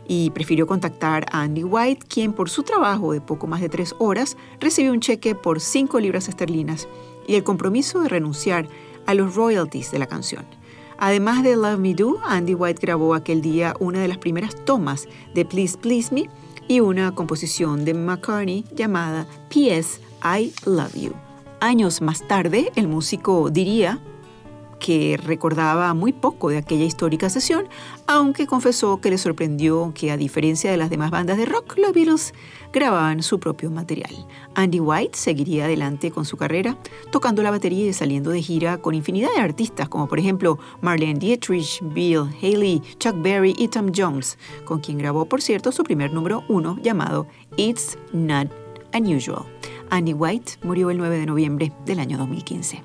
y 0.07 0.31
prefirió 0.31 0.67
contactar 0.67 1.27
a 1.31 1.43
Andy 1.43 1.65
White, 1.65 2.07
quien 2.09 2.33
por 2.33 2.51
su 2.51 2.63
trabajo 2.63 3.13
de 3.13 3.21
poco 3.21 3.47
más 3.47 3.61
de 3.61 3.69
tres 3.69 3.95
horas 3.99 4.37
recibió 4.61 4.93
un 4.93 5.01
cheque 5.01 5.35
por 5.35 5.61
5 5.61 6.01
libras 6.01 6.29
esterlinas 6.29 6.89
y 7.27 7.35
el 7.35 7.45
compromiso 7.45 8.01
de 8.01 8.09
renunciar 8.09 8.69
a 9.07 9.15
los 9.15 9.35
royalties 9.35 9.91
de 9.91 9.99
la 9.99 10.07
canción. 10.07 10.45
Además 10.99 11.43
de 11.43 11.57
Love 11.57 11.79
Me 11.79 11.95
Do, 11.95 12.21
Andy 12.25 12.55
White 12.55 12.81
grabó 12.81 13.15
aquel 13.15 13.43
día 13.43 13.75
una 13.81 14.01
de 14.01 14.09
las 14.09 14.19
primeras 14.19 14.55
tomas 14.65 15.09
de 15.35 15.45
Please 15.45 15.77
Please 15.77 16.15
Me 16.15 16.31
y 16.69 16.81
una 16.81 17.13
composición 17.13 17.85
de 17.85 17.95
McCartney 17.95 18.65
llamada 18.75 19.27
P.S. 19.49 20.01
I 20.23 20.53
Love 20.65 20.95
You. 20.95 21.13
Años 21.61 22.03
más 22.03 22.27
tarde, 22.27 22.71
el 22.77 22.89
músico 22.89 23.51
diría 23.51 24.01
que 24.83 25.17
recordaba 25.17 25.95
muy 25.95 26.13
poco 26.13 26.51
de 26.51 26.59
aquella 26.59 26.85
histórica 26.85 27.31
sesión, 27.31 27.67
aunque 28.09 28.49
confesó 28.49 29.01
que 29.01 29.11
le 29.11 29.17
sorprendió 29.17 29.93
que 29.95 30.11
a 30.11 30.17
diferencia 30.17 30.73
de 30.73 30.77
las 30.77 30.91
demás 30.91 31.13
bandas 31.13 31.39
de 31.39 31.47
rock, 31.47 31.79
los 31.79 31.93
Beatles 31.93 32.35
grababan 32.73 33.23
su 33.23 33.39
propio 33.39 33.71
material. 33.71 34.11
Andy 34.57 34.81
White 34.81 35.17
seguiría 35.17 35.67
adelante 35.67 36.11
con 36.11 36.25
su 36.25 36.37
carrera, 36.37 36.77
tocando 37.13 37.45
la 37.45 37.53
batería 37.53 37.87
y 37.87 37.93
saliendo 37.93 38.31
de 38.31 38.43
gira 38.43 38.79
con 38.79 38.95
infinidad 38.95 39.29
de 39.37 39.41
artistas, 39.41 39.89
como 39.89 40.09
por 40.09 40.19
ejemplo 40.19 40.59
Marlene 40.81 41.21
Dietrich, 41.21 41.81
Bill 41.81 42.25
Haley, 42.43 42.83
Chuck 42.99 43.15
Berry 43.23 43.55
y 43.57 43.69
Tom 43.69 43.93
Jones, 43.95 44.37
con 44.65 44.81
quien 44.81 44.99
grabó, 44.99 45.27
por 45.27 45.41
cierto, 45.41 45.71
su 45.71 45.85
primer 45.85 46.13
número 46.13 46.43
uno 46.49 46.77
llamado 46.83 47.29
It's 47.57 47.97
Not 48.13 48.51
Unusual. 48.93 49.45
Andy 49.91 50.13
White 50.13 50.55
murió 50.65 50.91
el 50.91 50.99
9 50.99 51.19
de 51.19 51.27
noviembre 51.27 51.73
del 51.87 52.01
año 52.01 52.19
2015. 52.19 52.83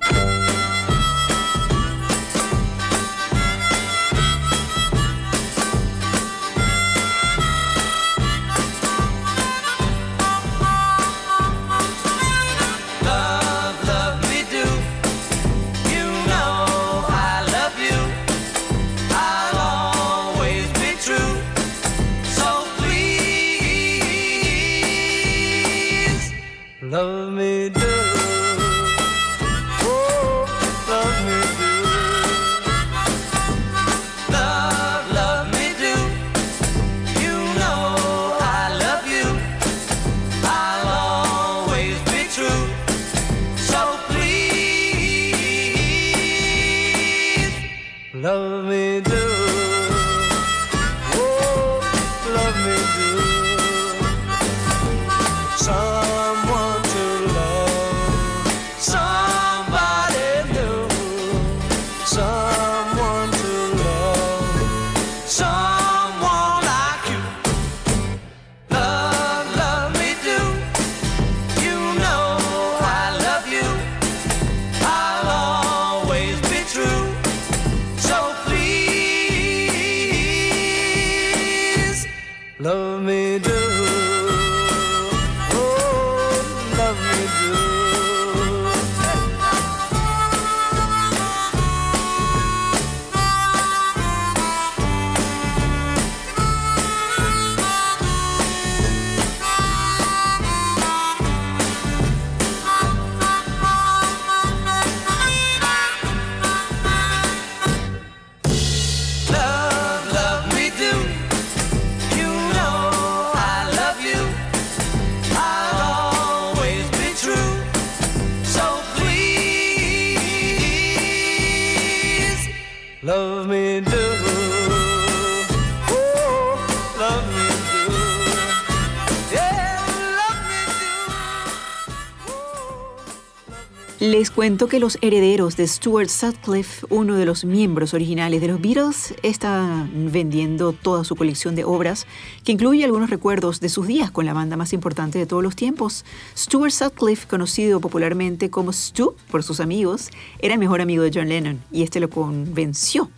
Cuento 134.48 134.66
que 134.66 134.80
los 134.80 134.96
herederos 135.02 135.58
de 135.58 135.66
Stuart 135.66 136.08
Sutcliffe, 136.08 136.86
uno 136.88 137.16
de 137.16 137.26
los 137.26 137.44
miembros 137.44 137.92
originales 137.92 138.40
de 138.40 138.48
los 138.48 138.62
Beatles, 138.62 139.14
están 139.22 140.10
vendiendo 140.10 140.72
toda 140.72 141.04
su 141.04 141.16
colección 141.16 141.54
de 141.54 141.64
obras, 141.64 142.06
que 142.44 142.52
incluye 142.52 142.82
algunos 142.82 143.10
recuerdos 143.10 143.60
de 143.60 143.68
sus 143.68 143.86
días 143.86 144.10
con 144.10 144.24
la 144.24 144.32
banda 144.32 144.56
más 144.56 144.72
importante 144.72 145.18
de 145.18 145.26
todos 145.26 145.42
los 145.42 145.54
tiempos. 145.54 146.06
Stuart 146.34 146.70
Sutcliffe, 146.70 147.28
conocido 147.28 147.78
popularmente 147.78 148.48
como 148.48 148.72
Stu 148.72 149.14
por 149.30 149.42
sus 149.42 149.60
amigos, 149.60 150.08
era 150.38 150.54
el 150.54 150.60
mejor 150.60 150.80
amigo 150.80 151.02
de 151.02 151.10
John 151.12 151.28
Lennon 151.28 151.60
y 151.70 151.82
este 151.82 152.00
lo 152.00 152.08
convenció 152.08 153.10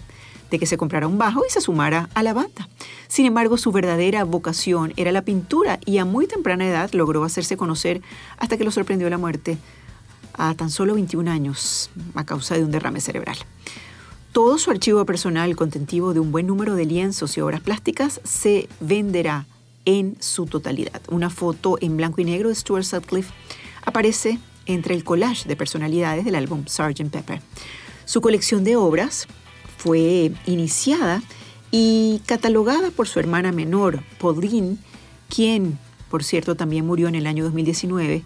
de 0.51 0.59
que 0.59 0.67
se 0.67 0.77
comprara 0.77 1.07
un 1.07 1.17
bajo 1.17 1.45
y 1.49 1.53
se 1.53 1.61
sumara 1.61 2.09
a 2.15 2.25
la 2.25 2.33
banda. 2.33 2.69
Sin 3.07 3.25
embargo, 3.25 3.57
su 3.57 3.71
verdadera 3.71 4.25
vocación 4.25 4.93
era 4.97 5.13
la 5.13 5.23
pintura 5.23 5.79
y 5.87 5.99
a 5.99 6.05
muy 6.05 6.27
temprana 6.27 6.67
edad 6.67 6.91
logró 6.93 7.23
hacerse 7.23 7.57
conocer 7.57 8.03
hasta 8.37 8.57
que 8.57 8.65
lo 8.65 8.73
sorprendió 8.73 9.09
la 9.11 9.19
muerte 9.19 9.59
a 10.35 10.55
tan 10.55 10.71
solo 10.71 10.95
21 10.95 11.31
años 11.31 11.91
a 12.15 12.25
causa 12.25 12.57
de 12.57 12.65
un 12.65 12.71
derrame 12.71 13.01
cerebral. 13.01 13.37
Todo 14.33 14.59
su 14.59 14.71
archivo 14.71 15.05
personal 15.05 15.57
contentivo 15.57 16.15
de 16.15 16.21
un 16.21 16.31
buen 16.31 16.47
número 16.47 16.77
de 16.77 16.85
lienzos 16.85 17.37
y 17.37 17.41
obras 17.41 17.61
plásticas 17.61 18.21
se 18.23 18.69
venderá 18.81 19.47
en 19.85 20.17
su 20.21 20.47
totalidad. 20.47 21.01
Una 21.09 21.31
foto 21.31 21.79
en 21.81 21.97
blanco 21.97 22.21
y 22.21 22.25
negro 22.25 22.49
de 22.49 22.55
Stuart 22.55 22.85
Sutcliffe 22.85 23.33
aparece 23.85 24.39
entre 24.67 24.95
el 24.95 25.05
collage 25.05 25.49
de 25.49 25.57
personalidades 25.57 26.25
del 26.25 26.37
álbum 26.37 26.65
Sgt. 26.67 27.11
Pepper. 27.11 27.41
Su 28.05 28.21
colección 28.21 28.63
de 28.63 28.77
obras 28.77 29.27
fue 29.79 30.33
iniciada 30.47 31.23
y 31.71 32.23
catalogada 32.27 32.91
por 32.91 33.09
su 33.09 33.19
hermana 33.19 33.53
menor, 33.53 34.03
Pauline, 34.21 34.79
quien, 35.29 35.79
por 36.11 36.25
cierto, 36.25 36.57
también 36.57 36.87
murió 36.87 37.09
en 37.09 37.15
el 37.15 37.27
año 37.27 37.45
2019 37.45 38.23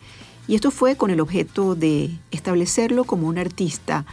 y 0.46 0.54
esto 0.54 0.70
fue 0.70 0.96
con 0.96 1.10
el 1.10 1.20
objeto 1.20 1.74
de 1.74 2.10
establecerlo 2.30 3.04
como 3.04 3.28
un 3.28 3.38
artista 3.38 4.04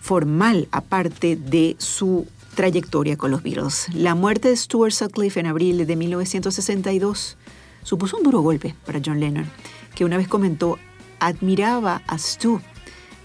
formal 0.00 0.68
aparte 0.72 1.36
de 1.36 1.76
su 1.78 2.26
trayectoria 2.54 3.16
con 3.16 3.30
los 3.30 3.42
Beatles. 3.42 3.88
La 3.94 4.14
muerte 4.14 4.48
de 4.48 4.56
Stuart 4.56 4.92
Sutcliffe 4.92 5.40
en 5.40 5.46
abril 5.46 5.86
de 5.86 5.96
1962 5.96 7.36
supuso 7.82 8.16
un 8.16 8.22
duro 8.22 8.40
golpe 8.40 8.74
para 8.84 9.00
John 9.04 9.20
Lennon, 9.20 9.50
que 9.94 10.04
una 10.04 10.16
vez 10.16 10.28
comentó, 10.28 10.78
admiraba 11.18 12.02
a 12.06 12.18
Stu 12.18 12.60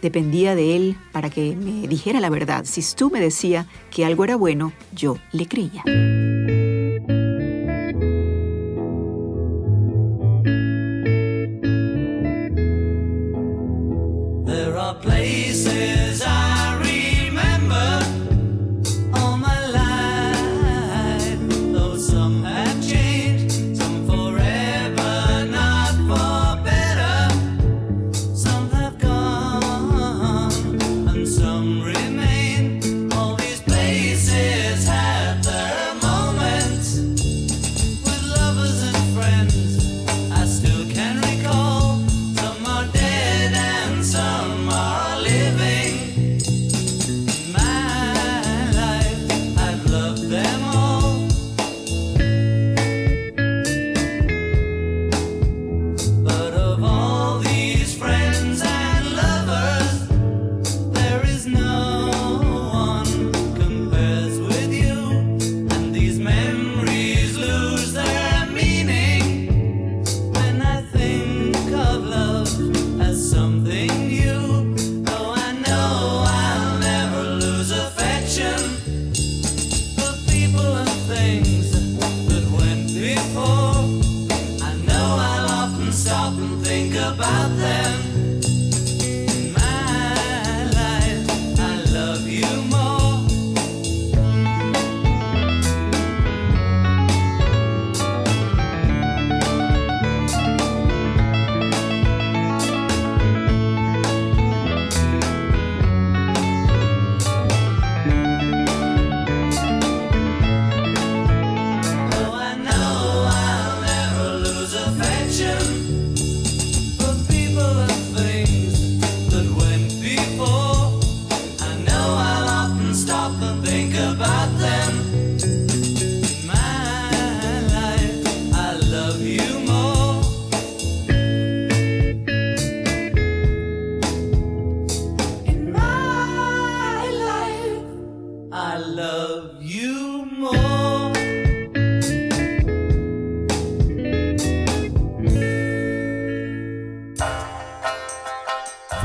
Dependía 0.05 0.53
de 0.53 0.75
él 0.75 0.97
para 1.11 1.31
que 1.31 1.55
me 1.55 1.87
dijera 1.87 2.19
la 2.19 2.29
verdad. 2.29 2.65
Si 2.65 2.83
Stu 2.83 3.09
me 3.09 3.19
decía 3.19 3.65
que 3.89 4.05
algo 4.05 4.23
era 4.23 4.35
bueno, 4.35 4.71
yo 4.93 5.17
le 5.31 5.47
creía. 5.47 5.83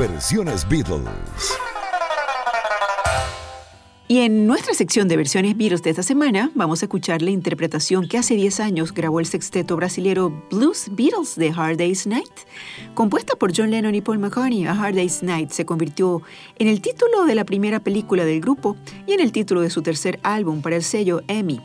Versiones 0.01 0.67
Beatles. 0.67 1.59
Y 4.09 4.21
en 4.21 4.47
nuestra 4.47 4.73
sección 4.73 5.09
de 5.09 5.19
versiones 5.19 5.59
Beatles 5.59 5.83
de 5.83 5.91
esta 5.91 6.03
semana 6.03 6.51
vamos 6.55 6.81
a 6.81 6.87
escuchar 6.87 7.21
la 7.21 7.29
interpretación 7.29 8.09
que 8.09 8.17
hace 8.17 8.35
10 8.35 8.61
años 8.61 8.95
grabó 8.95 9.21
el 9.21 9.27
sexteto 9.27 9.77
brasilero 9.77 10.31
Blues 10.51 10.87
Beatles 10.93 11.37
de 11.37 11.51
Hard 11.55 11.77
Day's 11.77 12.07
Night. 12.07 12.33
Compuesta 12.95 13.37
por 13.37 13.53
John 13.55 13.71
Lennon 13.71 13.95
y 13.95 14.01
Paul 14.01 14.21
McCartney, 14.21 14.65
A 14.65 14.73
Hard 14.73 14.95
Day's 14.95 15.23
Night 15.23 15.51
se 15.51 15.67
convirtió 15.67 16.23
en 16.59 16.69
el 16.69 16.81
título 16.81 17.27
de 17.27 17.35
la 17.35 17.45
primera 17.45 17.81
película 17.81 18.25
del 18.25 18.41
grupo 18.41 18.79
y 19.07 19.13
en 19.13 19.21
el 19.21 19.33
título 19.33 19.61
de 19.61 19.69
su 19.69 19.83
tercer 19.83 20.19
álbum 20.23 20.63
para 20.63 20.77
el 20.77 20.83
sello 20.83 21.21
EMI. 21.29 21.61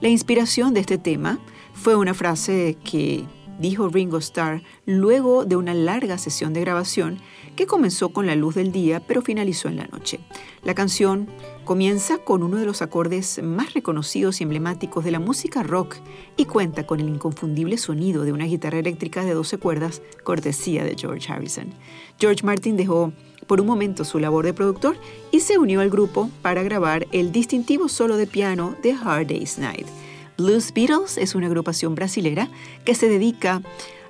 La 0.00 0.08
inspiración 0.08 0.74
de 0.74 0.80
este 0.80 0.96
tema 0.96 1.40
fue 1.74 1.96
una 1.96 2.14
frase 2.14 2.76
que 2.84 3.24
dijo 3.60 3.88
Ringo 3.88 4.18
Starr 4.18 4.62
luego 4.86 5.44
de 5.44 5.56
una 5.56 5.74
larga 5.74 6.18
sesión 6.18 6.52
de 6.52 6.62
grabación 6.62 7.18
que 7.56 7.66
comenzó 7.66 8.08
con 8.08 8.26
la 8.26 8.34
luz 8.34 8.54
del 8.54 8.72
día 8.72 9.00
pero 9.06 9.22
finalizó 9.22 9.68
en 9.68 9.76
la 9.76 9.86
noche. 9.86 10.20
La 10.64 10.74
canción 10.74 11.28
comienza 11.64 12.18
con 12.18 12.42
uno 12.42 12.56
de 12.56 12.66
los 12.66 12.82
acordes 12.82 13.40
más 13.42 13.74
reconocidos 13.74 14.40
y 14.40 14.44
emblemáticos 14.44 15.04
de 15.04 15.10
la 15.10 15.20
música 15.20 15.62
rock 15.62 15.96
y 16.36 16.46
cuenta 16.46 16.86
con 16.86 17.00
el 17.00 17.08
inconfundible 17.08 17.78
sonido 17.78 18.24
de 18.24 18.32
una 18.32 18.46
guitarra 18.46 18.78
eléctrica 18.78 19.24
de 19.24 19.34
12 19.34 19.58
cuerdas, 19.58 20.02
cortesía 20.24 20.84
de 20.84 20.96
George 20.96 21.30
Harrison. 21.32 21.72
George 22.18 22.44
Martin 22.44 22.76
dejó 22.76 23.12
por 23.46 23.60
un 23.60 23.66
momento 23.66 24.04
su 24.04 24.18
labor 24.18 24.44
de 24.44 24.54
productor 24.54 24.96
y 25.30 25.40
se 25.40 25.58
unió 25.58 25.80
al 25.80 25.90
grupo 25.90 26.30
para 26.42 26.62
grabar 26.62 27.06
el 27.12 27.32
distintivo 27.32 27.88
solo 27.88 28.16
de 28.16 28.26
piano 28.26 28.76
de 28.82 28.92
Hard 28.92 29.26
Day's 29.26 29.58
Night. 29.58 29.86
Blues 30.40 30.72
Beatles 30.72 31.18
es 31.18 31.34
una 31.34 31.48
agrupación 31.48 31.94
brasilera 31.94 32.48
que 32.84 32.94
se 32.94 33.08
dedica 33.08 33.60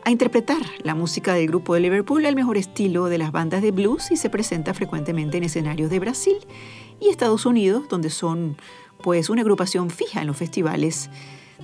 a 0.05 0.11
interpretar 0.11 0.62
la 0.83 0.95
música 0.95 1.35
del 1.35 1.49
grupo 1.49 1.74
de 1.74 1.81
Liverpool 1.81 2.24
al 2.24 2.37
mejor 2.37 2.57
estilo 2.57 3.07
de 3.07 3.18
las 3.18 3.33
bandas 3.33 3.62
de 3.62 3.72
blues 3.72 4.12
y 4.12 4.16
se 4.16 4.31
presenta 4.31 4.72
frecuentemente 4.72 5.39
en 5.39 5.45
escenarios 5.45 5.91
de 5.91 5.99
Brasil 5.99 6.37
y 7.01 7.09
Estados 7.09 7.47
Unidos, 7.47 7.89
donde 7.89 8.11
son 8.11 8.57
pues 9.03 9.28
una 9.28 9.43
agrupación 9.43 9.91
fija 9.91 10.20
en 10.20 10.28
los 10.28 10.37
festivales 10.37 11.11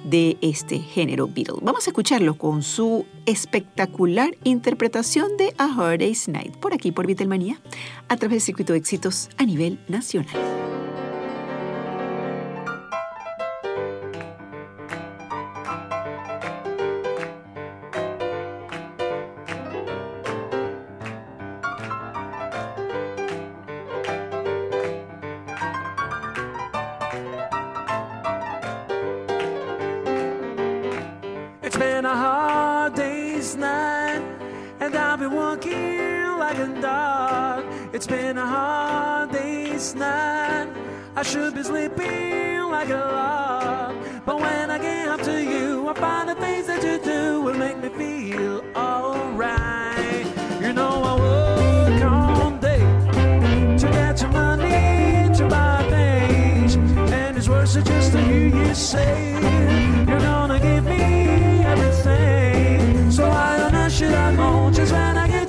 de 0.04 0.36
este 0.40 0.80
género 0.80 1.28
Beatles. 1.28 1.60
Vamos 1.62 1.86
a 1.86 1.90
escucharlo 1.90 2.36
con 2.36 2.64
su 2.64 3.06
espectacular 3.24 4.36
interpretación 4.42 5.36
de 5.36 5.54
A 5.58 5.64
Hard 5.64 6.00
Day's 6.00 6.26
Night 6.28 6.56
por 6.56 6.74
aquí 6.74 6.90
por 6.90 7.06
Beatlemania 7.06 7.60
a 8.08 8.16
través 8.16 8.38
del 8.38 8.46
circuito 8.46 8.72
de 8.72 8.80
éxitos 8.80 9.28
a 9.38 9.44
nivel 9.44 9.78
nacional. 9.88 10.34
It's 31.66 31.76
been 31.76 32.04
a 32.04 32.14
hard 32.14 32.94
day's 32.94 33.56
night, 33.56 34.22
and 34.78 34.94
I've 34.94 35.18
been 35.18 35.32
walking 35.32 36.38
like 36.38 36.58
a 36.58 36.68
dog. 36.80 37.64
It's 37.92 38.06
been 38.06 38.38
a 38.38 38.46
hard 38.46 39.32
day's 39.32 39.92
night. 39.96 40.68
I 41.16 41.24
should 41.24 41.56
be 41.56 41.64
sleeping 41.64 42.60
like 42.70 42.88
a 42.90 43.02
log. 43.18 43.96
But 44.24 44.38
when 44.40 44.70
I 44.70 44.78
get 44.78 45.08
up 45.08 45.22
to 45.22 45.42
you, 45.42 45.88
I 45.88 45.94
find 45.94 46.28
the 46.28 46.36
things 46.36 46.68
that 46.68 46.84
you 46.84 47.00
do 47.02 47.40
will 47.40 47.58
make 47.58 47.78
me 47.78 47.88
feel 47.88 48.62
alright. 48.76 50.24
You 50.62 50.72
know 50.72 51.02
I 51.02 51.14
work 51.18 52.02
all 52.04 52.50
day 52.58 52.78
to 53.76 53.88
get 53.90 54.20
your 54.20 54.30
money 54.30 55.34
to 55.34 55.48
buy 55.48 55.84
things, 55.90 56.76
and 56.76 57.36
it's 57.36 57.48
worse 57.48 57.74
than 57.74 57.84
just 57.84 58.12
to 58.12 58.20
hear 58.20 58.54
you 58.54 58.72
say. 58.72 59.55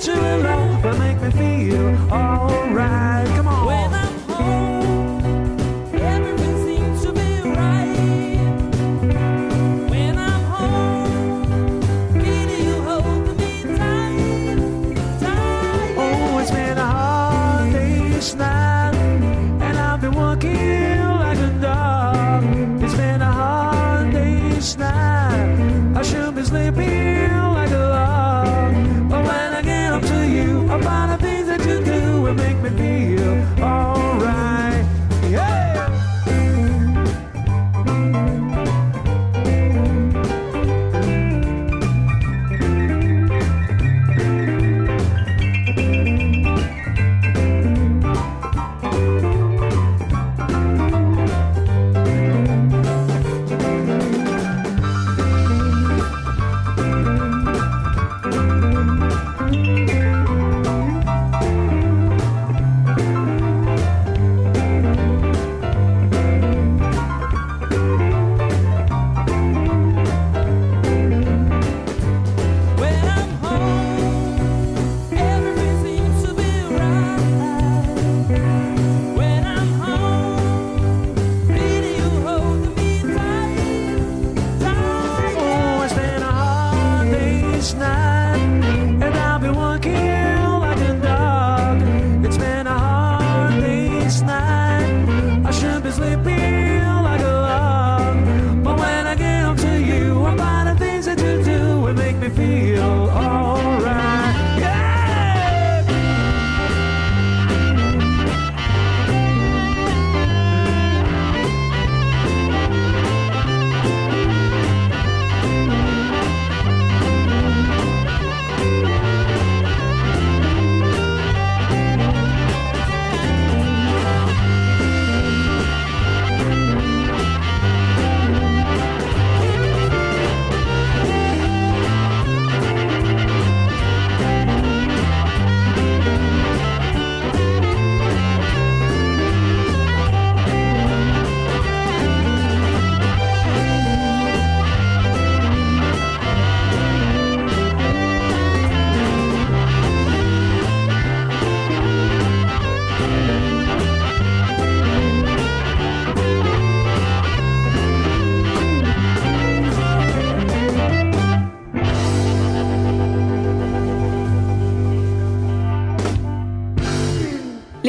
chilling 0.08 0.42
love, 0.42 0.82
but 0.82 0.98
make 1.00 1.22
me 1.22 1.32
feel 1.32 1.98
alright. 2.10 3.17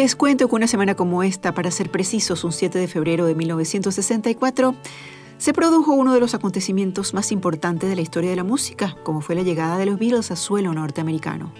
Les 0.08 0.16
cuento 0.16 0.48
que 0.48 0.54
una 0.54 0.66
semana 0.66 0.94
como 0.94 1.22
esta, 1.22 1.52
para 1.52 1.70
ser 1.70 1.90
precisos, 1.90 2.42
un 2.42 2.52
7 2.52 2.78
de 2.78 2.88
febrero 2.88 3.26
de 3.26 3.34
1964, 3.34 4.74
se 5.36 5.52
produjo 5.52 5.92
uno 5.92 6.14
de 6.14 6.20
los 6.20 6.32
acontecimientos 6.32 7.12
más 7.12 7.30
importantes 7.30 7.90
de 7.90 7.94
la 7.94 8.00
historia 8.00 8.30
de 8.30 8.36
la 8.36 8.42
música, 8.42 8.96
como 9.02 9.20
fue 9.20 9.34
la 9.34 9.42
llegada 9.42 9.76
de 9.76 9.84
los 9.84 9.98
Beatles 9.98 10.30
a 10.30 10.36
suelo 10.36 10.72
norteamericano 10.72 11.52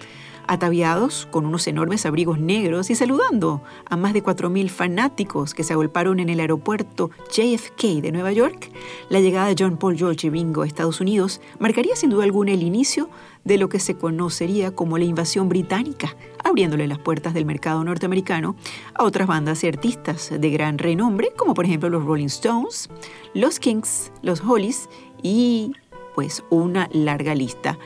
ataviados 0.49 1.29
con 1.31 1.47
unos 1.47 1.67
enormes 1.69 2.07
abrigos 2.07 2.41
negros 2.41 2.91
y 2.91 2.95
saludando 2.95 3.63
a 3.89 3.97
más 3.97 4.15
de 4.15 4.25
4.000 4.25 4.69
fanáticos 4.71 5.55
que 5.55 5.63
se 5.63 5.75
agolparon 5.75 6.19
en 6.19 6.31
el 6.31 6.41
aeropuerto 6.41 7.11
JFK 7.31 8.01
de 8.03 8.11
Nueva 8.11 8.33
York, 8.33 8.71
la 9.11 9.21
llegada 9.21 9.47
de 9.47 9.57
John 9.57 9.77
Paul 9.77 9.97
George 9.97 10.31
Ringo 10.31 10.63
a 10.63 10.67
Estados 10.67 11.01
Unidos 11.01 11.41
marcaría 11.59 11.95
sin 11.95 12.11
duda 12.11 12.25
alguna 12.25 12.53
el 12.53 12.63
inicio 12.63 13.11
de 13.45 13.59
lo 13.59 13.69
que 13.69 13.79
se 13.79 13.95
conocería 13.95 14.75
como 14.75 14.99
la 14.99 15.05
invasión 15.05 15.49
británica, 15.49 16.17
abriéndole 16.43 16.89
las 16.89 16.99
puertas 16.99 17.35
del 17.35 17.45
mercado 17.45 17.85
norteamericano 17.85 18.57
a 18.95 19.05
otras 19.05 19.29
bandas 19.29 19.63
y 19.65 19.69
artistas 19.69 20.33
de 20.37 20.51
gran 20.51 20.79
renombre, 20.79 21.33
como 21.37 21.55
por 21.55 21.67
ejemplo 21.67 21.91
los 21.91 22.05
Rolling 22.05 22.27
Stones, 22.27 22.89
los 23.35 23.59
Kings, 23.59 24.13
los 24.23 24.41
Hollies 24.41 24.89
y 25.23 25.73
pues 26.15 26.43
una 26.51 26.89
larga 26.93 27.35
lista 27.35 27.79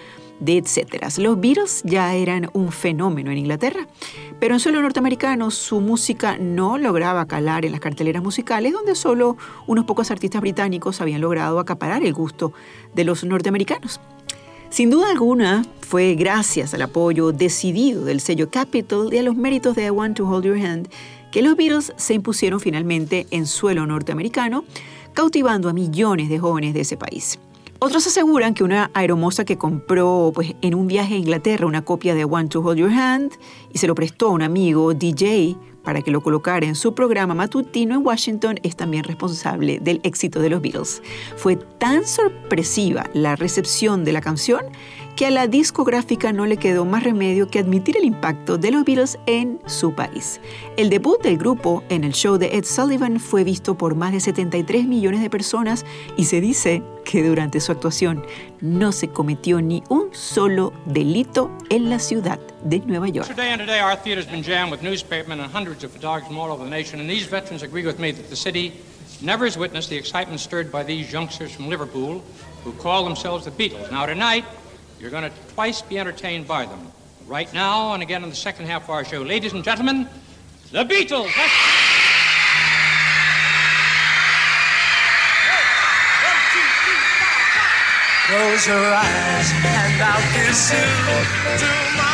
de 0.42 0.58
etcétera. 0.58 1.08
Los 1.18 1.40
Beatles 1.40 1.82
ya 1.84 2.14
eran 2.14 2.50
un 2.52 2.72
fenómeno 2.72 3.30
en 3.30 3.38
Inglaterra, 3.38 3.86
pero 4.40 4.54
en 4.54 4.60
suelo 4.60 4.82
norteamericano 4.82 5.50
su 5.50 5.80
música 5.80 6.36
no 6.38 6.78
lograba 6.78 7.26
calar 7.26 7.64
en 7.64 7.72
las 7.72 7.80
carteleras 7.80 8.22
musicales, 8.22 8.72
donde 8.72 8.96
solo 8.96 9.36
unos 9.66 9.84
pocos 9.84 10.10
artistas 10.10 10.40
británicos 10.40 11.00
habían 11.00 11.20
logrado 11.20 11.60
acaparar 11.60 12.02
el 12.02 12.12
gusto 12.12 12.52
de 12.94 13.04
los 13.04 13.22
norteamericanos. 13.22 14.00
Sin 14.68 14.90
duda 14.90 15.10
alguna, 15.10 15.64
fue 15.80 16.14
gracias 16.14 16.74
al 16.74 16.82
apoyo 16.82 17.30
decidido 17.30 18.04
del 18.04 18.20
sello 18.20 18.50
Capitol 18.50 19.12
y 19.12 19.18
a 19.18 19.22
los 19.22 19.36
méritos 19.36 19.76
de 19.76 19.84
I 19.84 19.90
Want 19.90 20.16
to 20.16 20.26
Hold 20.26 20.46
Your 20.46 20.58
Hand 20.58 20.88
que 21.30 21.42
los 21.42 21.56
Beatles 21.56 21.92
se 21.96 22.14
impusieron 22.14 22.60
finalmente 22.60 23.26
en 23.30 23.46
suelo 23.46 23.86
norteamericano, 23.86 24.64
cautivando 25.14 25.68
a 25.68 25.72
millones 25.72 26.28
de 26.28 26.38
jóvenes 26.38 26.74
de 26.74 26.80
ese 26.80 26.96
país. 26.96 27.38
Otros 27.84 28.06
aseguran 28.06 28.54
que 28.54 28.62
una 28.62 28.92
aeromoza 28.94 29.44
que 29.44 29.58
compró 29.58 30.30
pues, 30.32 30.54
en 30.62 30.76
un 30.76 30.86
viaje 30.86 31.14
a 31.14 31.16
Inglaterra 31.16 31.66
una 31.66 31.84
copia 31.84 32.14
de 32.14 32.24
Want 32.24 32.52
to 32.52 32.60
Hold 32.60 32.78
Your 32.78 32.92
Hand 32.92 33.32
y 33.72 33.78
se 33.78 33.88
lo 33.88 33.96
prestó 33.96 34.28
a 34.28 34.30
un 34.30 34.42
amigo 34.42 34.94
DJ 34.94 35.56
para 35.82 36.00
que 36.00 36.12
lo 36.12 36.20
colocara 36.20 36.64
en 36.64 36.76
su 36.76 36.94
programa 36.94 37.34
matutino 37.34 37.96
en 37.96 38.06
Washington 38.06 38.60
es 38.62 38.76
también 38.76 39.02
responsable 39.02 39.80
del 39.80 40.00
éxito 40.04 40.38
de 40.38 40.50
los 40.50 40.62
Beatles. 40.62 41.02
Fue 41.36 41.56
tan 41.56 42.06
sorpresiva 42.06 43.10
la 43.14 43.34
recepción 43.34 44.04
de 44.04 44.12
la 44.12 44.20
canción 44.20 44.62
que 45.16 45.26
a 45.26 45.30
la 45.30 45.46
discográfica 45.46 46.32
no 46.32 46.46
le 46.46 46.56
quedó 46.56 46.84
más 46.84 47.02
remedio 47.02 47.48
que 47.48 47.58
admitir 47.58 47.96
el 47.96 48.04
impacto 48.04 48.58
de 48.58 48.70
los 48.70 48.84
Beatles 48.84 49.18
en 49.26 49.60
su 49.66 49.94
país. 49.94 50.40
El 50.76 50.90
debut 50.90 51.22
del 51.22 51.38
grupo 51.38 51.82
en 51.88 52.04
el 52.04 52.12
show 52.12 52.38
de 52.38 52.56
Ed 52.56 52.64
Sullivan 52.64 53.20
fue 53.20 53.44
visto 53.44 53.76
por 53.76 53.94
más 53.94 54.12
de 54.12 54.20
73 54.20 54.86
millones 54.86 55.20
de 55.20 55.30
personas 55.30 55.84
y 56.16 56.24
se 56.24 56.40
dice 56.40 56.82
que 57.04 57.22
durante 57.22 57.60
su 57.60 57.72
actuación 57.72 58.24
no 58.60 58.92
se 58.92 59.08
cometió 59.08 59.60
ni 59.60 59.82
un 59.88 60.08
solo 60.12 60.72
delito 60.86 61.50
en 61.68 61.90
la 61.90 61.98
ciudad 61.98 62.38
de 62.62 62.80
Nueva 62.80 63.08
York. 63.08 63.28
never 69.22 69.44
has 69.44 69.56
witnessed 69.56 69.88
the 69.88 69.96
excitement 69.96 70.40
stirred 70.40 70.72
by 70.72 70.82
these 70.82 71.12
youngsters 71.12 71.52
from 71.52 71.68
Liverpool 71.68 72.22
who 72.64 72.72
call 72.72 73.04
themselves 73.04 73.44
the 73.44 73.50
Beatles. 73.50 73.90
Now, 73.90 74.06
tonight, 74.06 74.44
You're 75.02 75.10
going 75.10 75.24
to 75.28 75.32
twice 75.54 75.82
be 75.82 75.98
entertained 75.98 76.46
by 76.46 76.64
them. 76.64 76.92
Right 77.26 77.52
now, 77.52 77.92
and 77.92 78.04
again 78.04 78.22
in 78.22 78.30
the 78.30 78.36
second 78.36 78.66
half 78.66 78.84
of 78.84 78.90
our 78.90 79.04
show. 79.04 79.22
Ladies 79.22 79.52
and 79.52 79.64
gentlemen, 79.64 80.08
the 80.70 80.84
Beatles. 80.84 81.32
Close 88.26 88.66
your 88.68 88.94
eyes 88.94 89.52
and 89.64 90.02
I'll 90.02 90.46
kiss 90.46 90.72
you. 90.72 92.11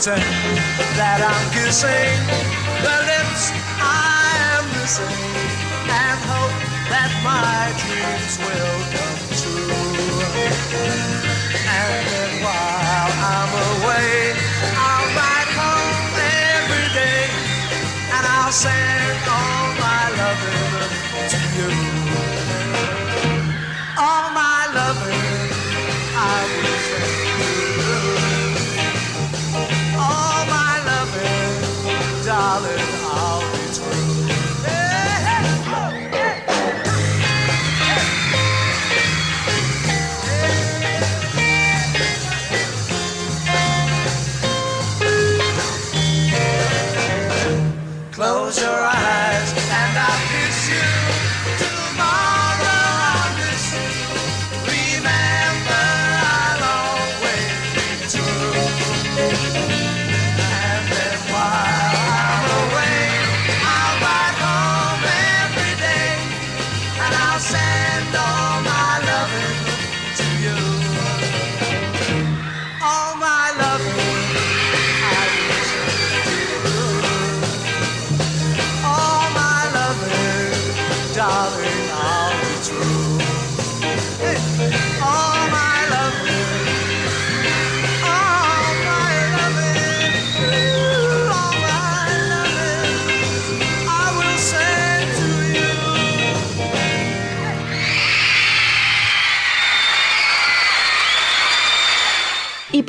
Pretend 0.00 0.24
that 0.96 1.20
I'm 1.20 1.44
kissing 1.52 2.16
the 2.80 2.96
lips 3.04 3.52
I 3.76 4.32
am 4.56 4.64
missing 4.80 5.04
and 5.92 6.16
hope 6.24 6.56
that 6.88 7.12
my 7.20 7.68
dreams 7.76 8.40
will 8.40 8.80
come 8.96 9.20
true. 9.44 9.76
And 11.68 12.00
then 12.08 12.32
while 12.40 13.12
I'm 13.28 13.52
away, 13.76 14.32
I'll 14.72 15.08
ride 15.20 15.52
home 15.52 16.16
every 16.48 16.88
day 16.96 17.28
and 18.16 18.24
I'll 18.24 18.52
send 18.52 18.99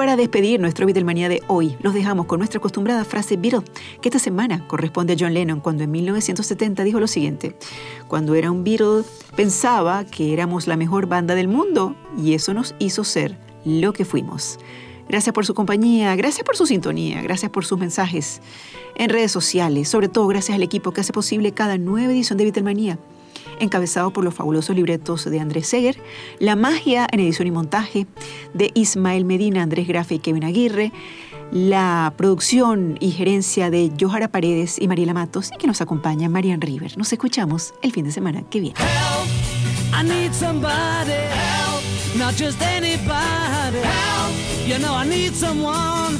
para 0.02 0.16
despedir 0.16 0.60
nuestro 0.60 0.88
Beatlemanía 0.88 1.30
de 1.30 1.44
hoy, 1.46 1.78
los 1.80 1.94
dejamos 1.94 2.26
con 2.26 2.40
nuestra 2.40 2.58
acostumbrada 2.58 3.06
frase 3.06 3.38
Beatle, 3.38 3.62
que 4.02 4.10
esta 4.10 4.18
semana 4.18 4.68
corresponde 4.68 5.14
a 5.14 5.16
John 5.20 5.36
Lennon 5.36 5.60
cuando 5.60 5.84
en 5.84 5.92
1970 5.92 6.84
dijo 6.84 7.00
lo 7.00 7.06
siguiente: 7.06 7.56
Cuando 8.08 8.34
era 8.34 8.50
un 8.50 8.64
Beatle, 8.64 9.04
pensaba 9.36 10.04
que 10.04 10.34
éramos 10.34 10.66
la 10.66 10.76
mejor 10.76 11.06
banda 11.06 11.36
del 11.36 11.48
mundo 11.48 11.96
y 12.18 12.34
eso 12.34 12.56
nos 12.56 12.74
hizo 12.80 13.04
ser 13.04 13.38
lo 13.64 13.94
que 13.94 14.04
fuimos. 14.04 14.58
Gracias 15.08 15.36
por 15.36 15.46
su 15.46 15.54
compañía, 15.54 16.16
gracias 16.16 16.44
por 16.46 16.58
su 16.58 16.66
sintonía, 16.66 17.22
gracias 17.22 17.52
por 17.52 17.64
sus 17.64 17.78
mensajes 17.78 18.42
en 18.96 19.08
redes 19.08 19.32
sociales, 19.32 19.88
sobre 19.88 20.10
todo 20.10 20.26
gracias 20.26 20.56
al 20.56 20.64
equipo 20.64 20.94
que 20.94 21.02
hace 21.02 21.14
posible 21.14 21.52
cada 21.52 21.78
nueva 21.78 22.12
edición 22.12 22.40
de 22.40 22.46
Beatlemanía 22.46 22.98
encabezado 23.62 24.12
por 24.12 24.24
los 24.24 24.34
fabulosos 24.34 24.76
libretos 24.76 25.26
de 25.26 25.40
Andrés 25.40 25.68
Seger, 25.68 26.02
La 26.40 26.56
magia 26.56 27.08
en 27.12 27.20
edición 27.20 27.48
y 27.48 27.52
montaje 27.52 28.08
de 28.54 28.72
Ismael 28.74 29.26
Medina, 29.26 29.64
Andrés 29.64 29.88
Grafe 29.88 30.16
y 30.16 30.20
Kevin 30.20 30.44
Aguirre, 30.44 30.92
la 31.52 32.14
producción 32.18 32.98
y 33.00 33.12
gerencia 33.12 33.70
de 33.70 33.92
Johara 34.00 34.30
Paredes 34.30 34.80
y 34.80 34.88
Mariela 34.88 35.14
Matos 35.14 35.52
y 35.54 35.58
que 35.58 35.68
nos 35.68 35.82
acompaña 35.82 36.30
Marian 36.30 36.62
River. 36.62 36.98
Nos 36.98 37.12
escuchamos 37.14 37.74
el 37.82 37.92
fin 37.92 38.06
de 38.06 38.12
semana 38.12 38.44
que 38.50 38.60
viene. 38.60 38.76
not 42.18 42.36
just 42.36 42.62
anybody. 42.62 43.80
Help! 43.80 44.68
You 44.68 44.78
know 44.80 44.94
I 44.94 45.08
need 45.08 45.34
someone. 45.34 46.20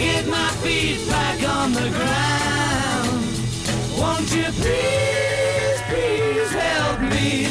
Get 0.00 0.26
my 0.28 0.48
feet 0.62 1.06
back 1.10 1.46
on 1.46 1.74
the 1.74 1.90
ground. 1.90 3.20
Won't 4.00 4.34
you 4.34 4.48
please, 4.60 5.80
please 5.90 6.50
help 6.52 7.00
me? 7.02 7.44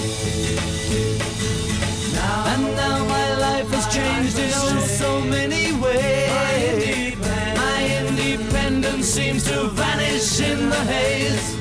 Now, 2.15 2.47
and 2.53 2.75
now 2.75 3.05
my 3.05 3.35
life 3.35 3.69
has 3.69 3.85
changed 3.93 4.39
in 4.39 4.49
oh 4.51 4.79
so 4.81 5.21
many 5.21 5.73
ways. 5.73 7.15
My 7.55 7.79
independence 8.01 9.05
seems 9.05 9.43
to 9.43 9.67
vanish 9.67 10.39
in 10.39 10.69
the 10.71 10.83
haze. 10.93 11.55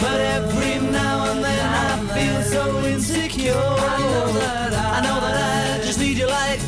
But 0.00 0.18
every 0.36 0.80
now 0.90 1.30
and 1.30 1.44
then 1.44 1.60
I 1.60 1.90
feel 2.16 2.40
so 2.40 2.86
insecure. 2.86 3.52
I 3.52 3.98
know 4.00 4.32
that 4.32 4.72
I, 4.72 4.98
I 4.98 5.02
know 5.02 5.20
that 5.20 5.80
I 5.80 5.84
just 5.84 6.00
need 6.00 6.16
you 6.16 6.26
like 6.26 6.60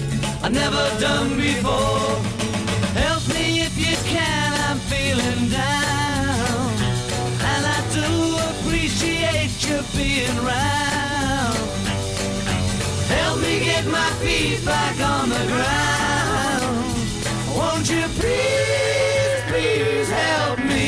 I've 0.45 0.53
never 0.53 0.85
done 1.01 1.39
before. 1.39 2.26
You 10.27 10.41
round. 10.41 11.59
Help 13.17 13.41
me 13.41 13.65
get 13.65 13.87
my 13.87 14.11
feet 14.23 14.65
back 14.65 14.97
on 15.01 15.29
the 15.29 15.45
ground. 15.53 16.77
Won't 17.57 17.89
you 17.91 18.05
please, 18.19 19.39
please 19.51 20.09
help 20.09 20.59
me? 20.59 20.87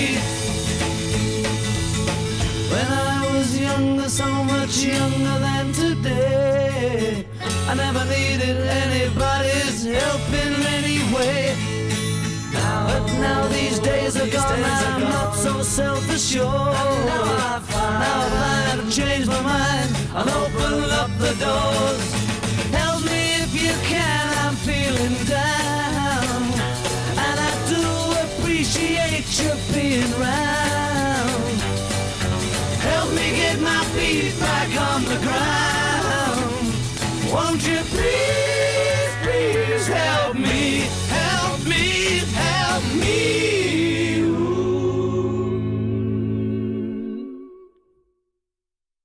When 2.72 2.86
I 2.86 3.28
was 3.32 3.58
younger, 3.58 4.08
so 4.08 4.26
much 4.44 4.82
younger 4.82 5.27
now 13.28 13.48
these 13.48 13.78
days 13.78 14.16
are 14.16 14.30
gone, 14.36 14.64
I'm 14.64 15.02
not 15.02 15.32
so 15.34 15.62
self-assured. 15.62 16.74
Now 17.10 17.24
I 17.50 17.60
find, 17.70 17.98
now 18.04 18.82
I've 18.82 18.92
changed 18.98 19.28
my 19.28 19.42
mind, 19.52 19.90
I'll 20.18 20.32
open 20.42 20.74
up 21.02 21.10
the 21.24 21.32
doors. 21.44 22.04
Help 22.80 23.00
me 23.12 23.22
if 23.44 23.52
you 23.64 23.74
can, 23.92 24.24
I'm 24.44 24.56
feeling 24.68 25.16
down. 25.38 26.40
And 27.26 27.36
I 27.50 27.52
do 27.72 27.84
appreciate 28.24 29.28
you 29.40 29.52
being 29.74 30.12
round. 30.26 31.58
Help 32.90 33.08
me 33.18 33.26
get 33.42 33.56
my 33.70 33.82
feet 33.94 34.34
back 34.46 34.70
on 34.90 35.00
the 35.12 35.18
ground. 35.26 36.66
Won't 37.32 37.62
you? 37.68 37.77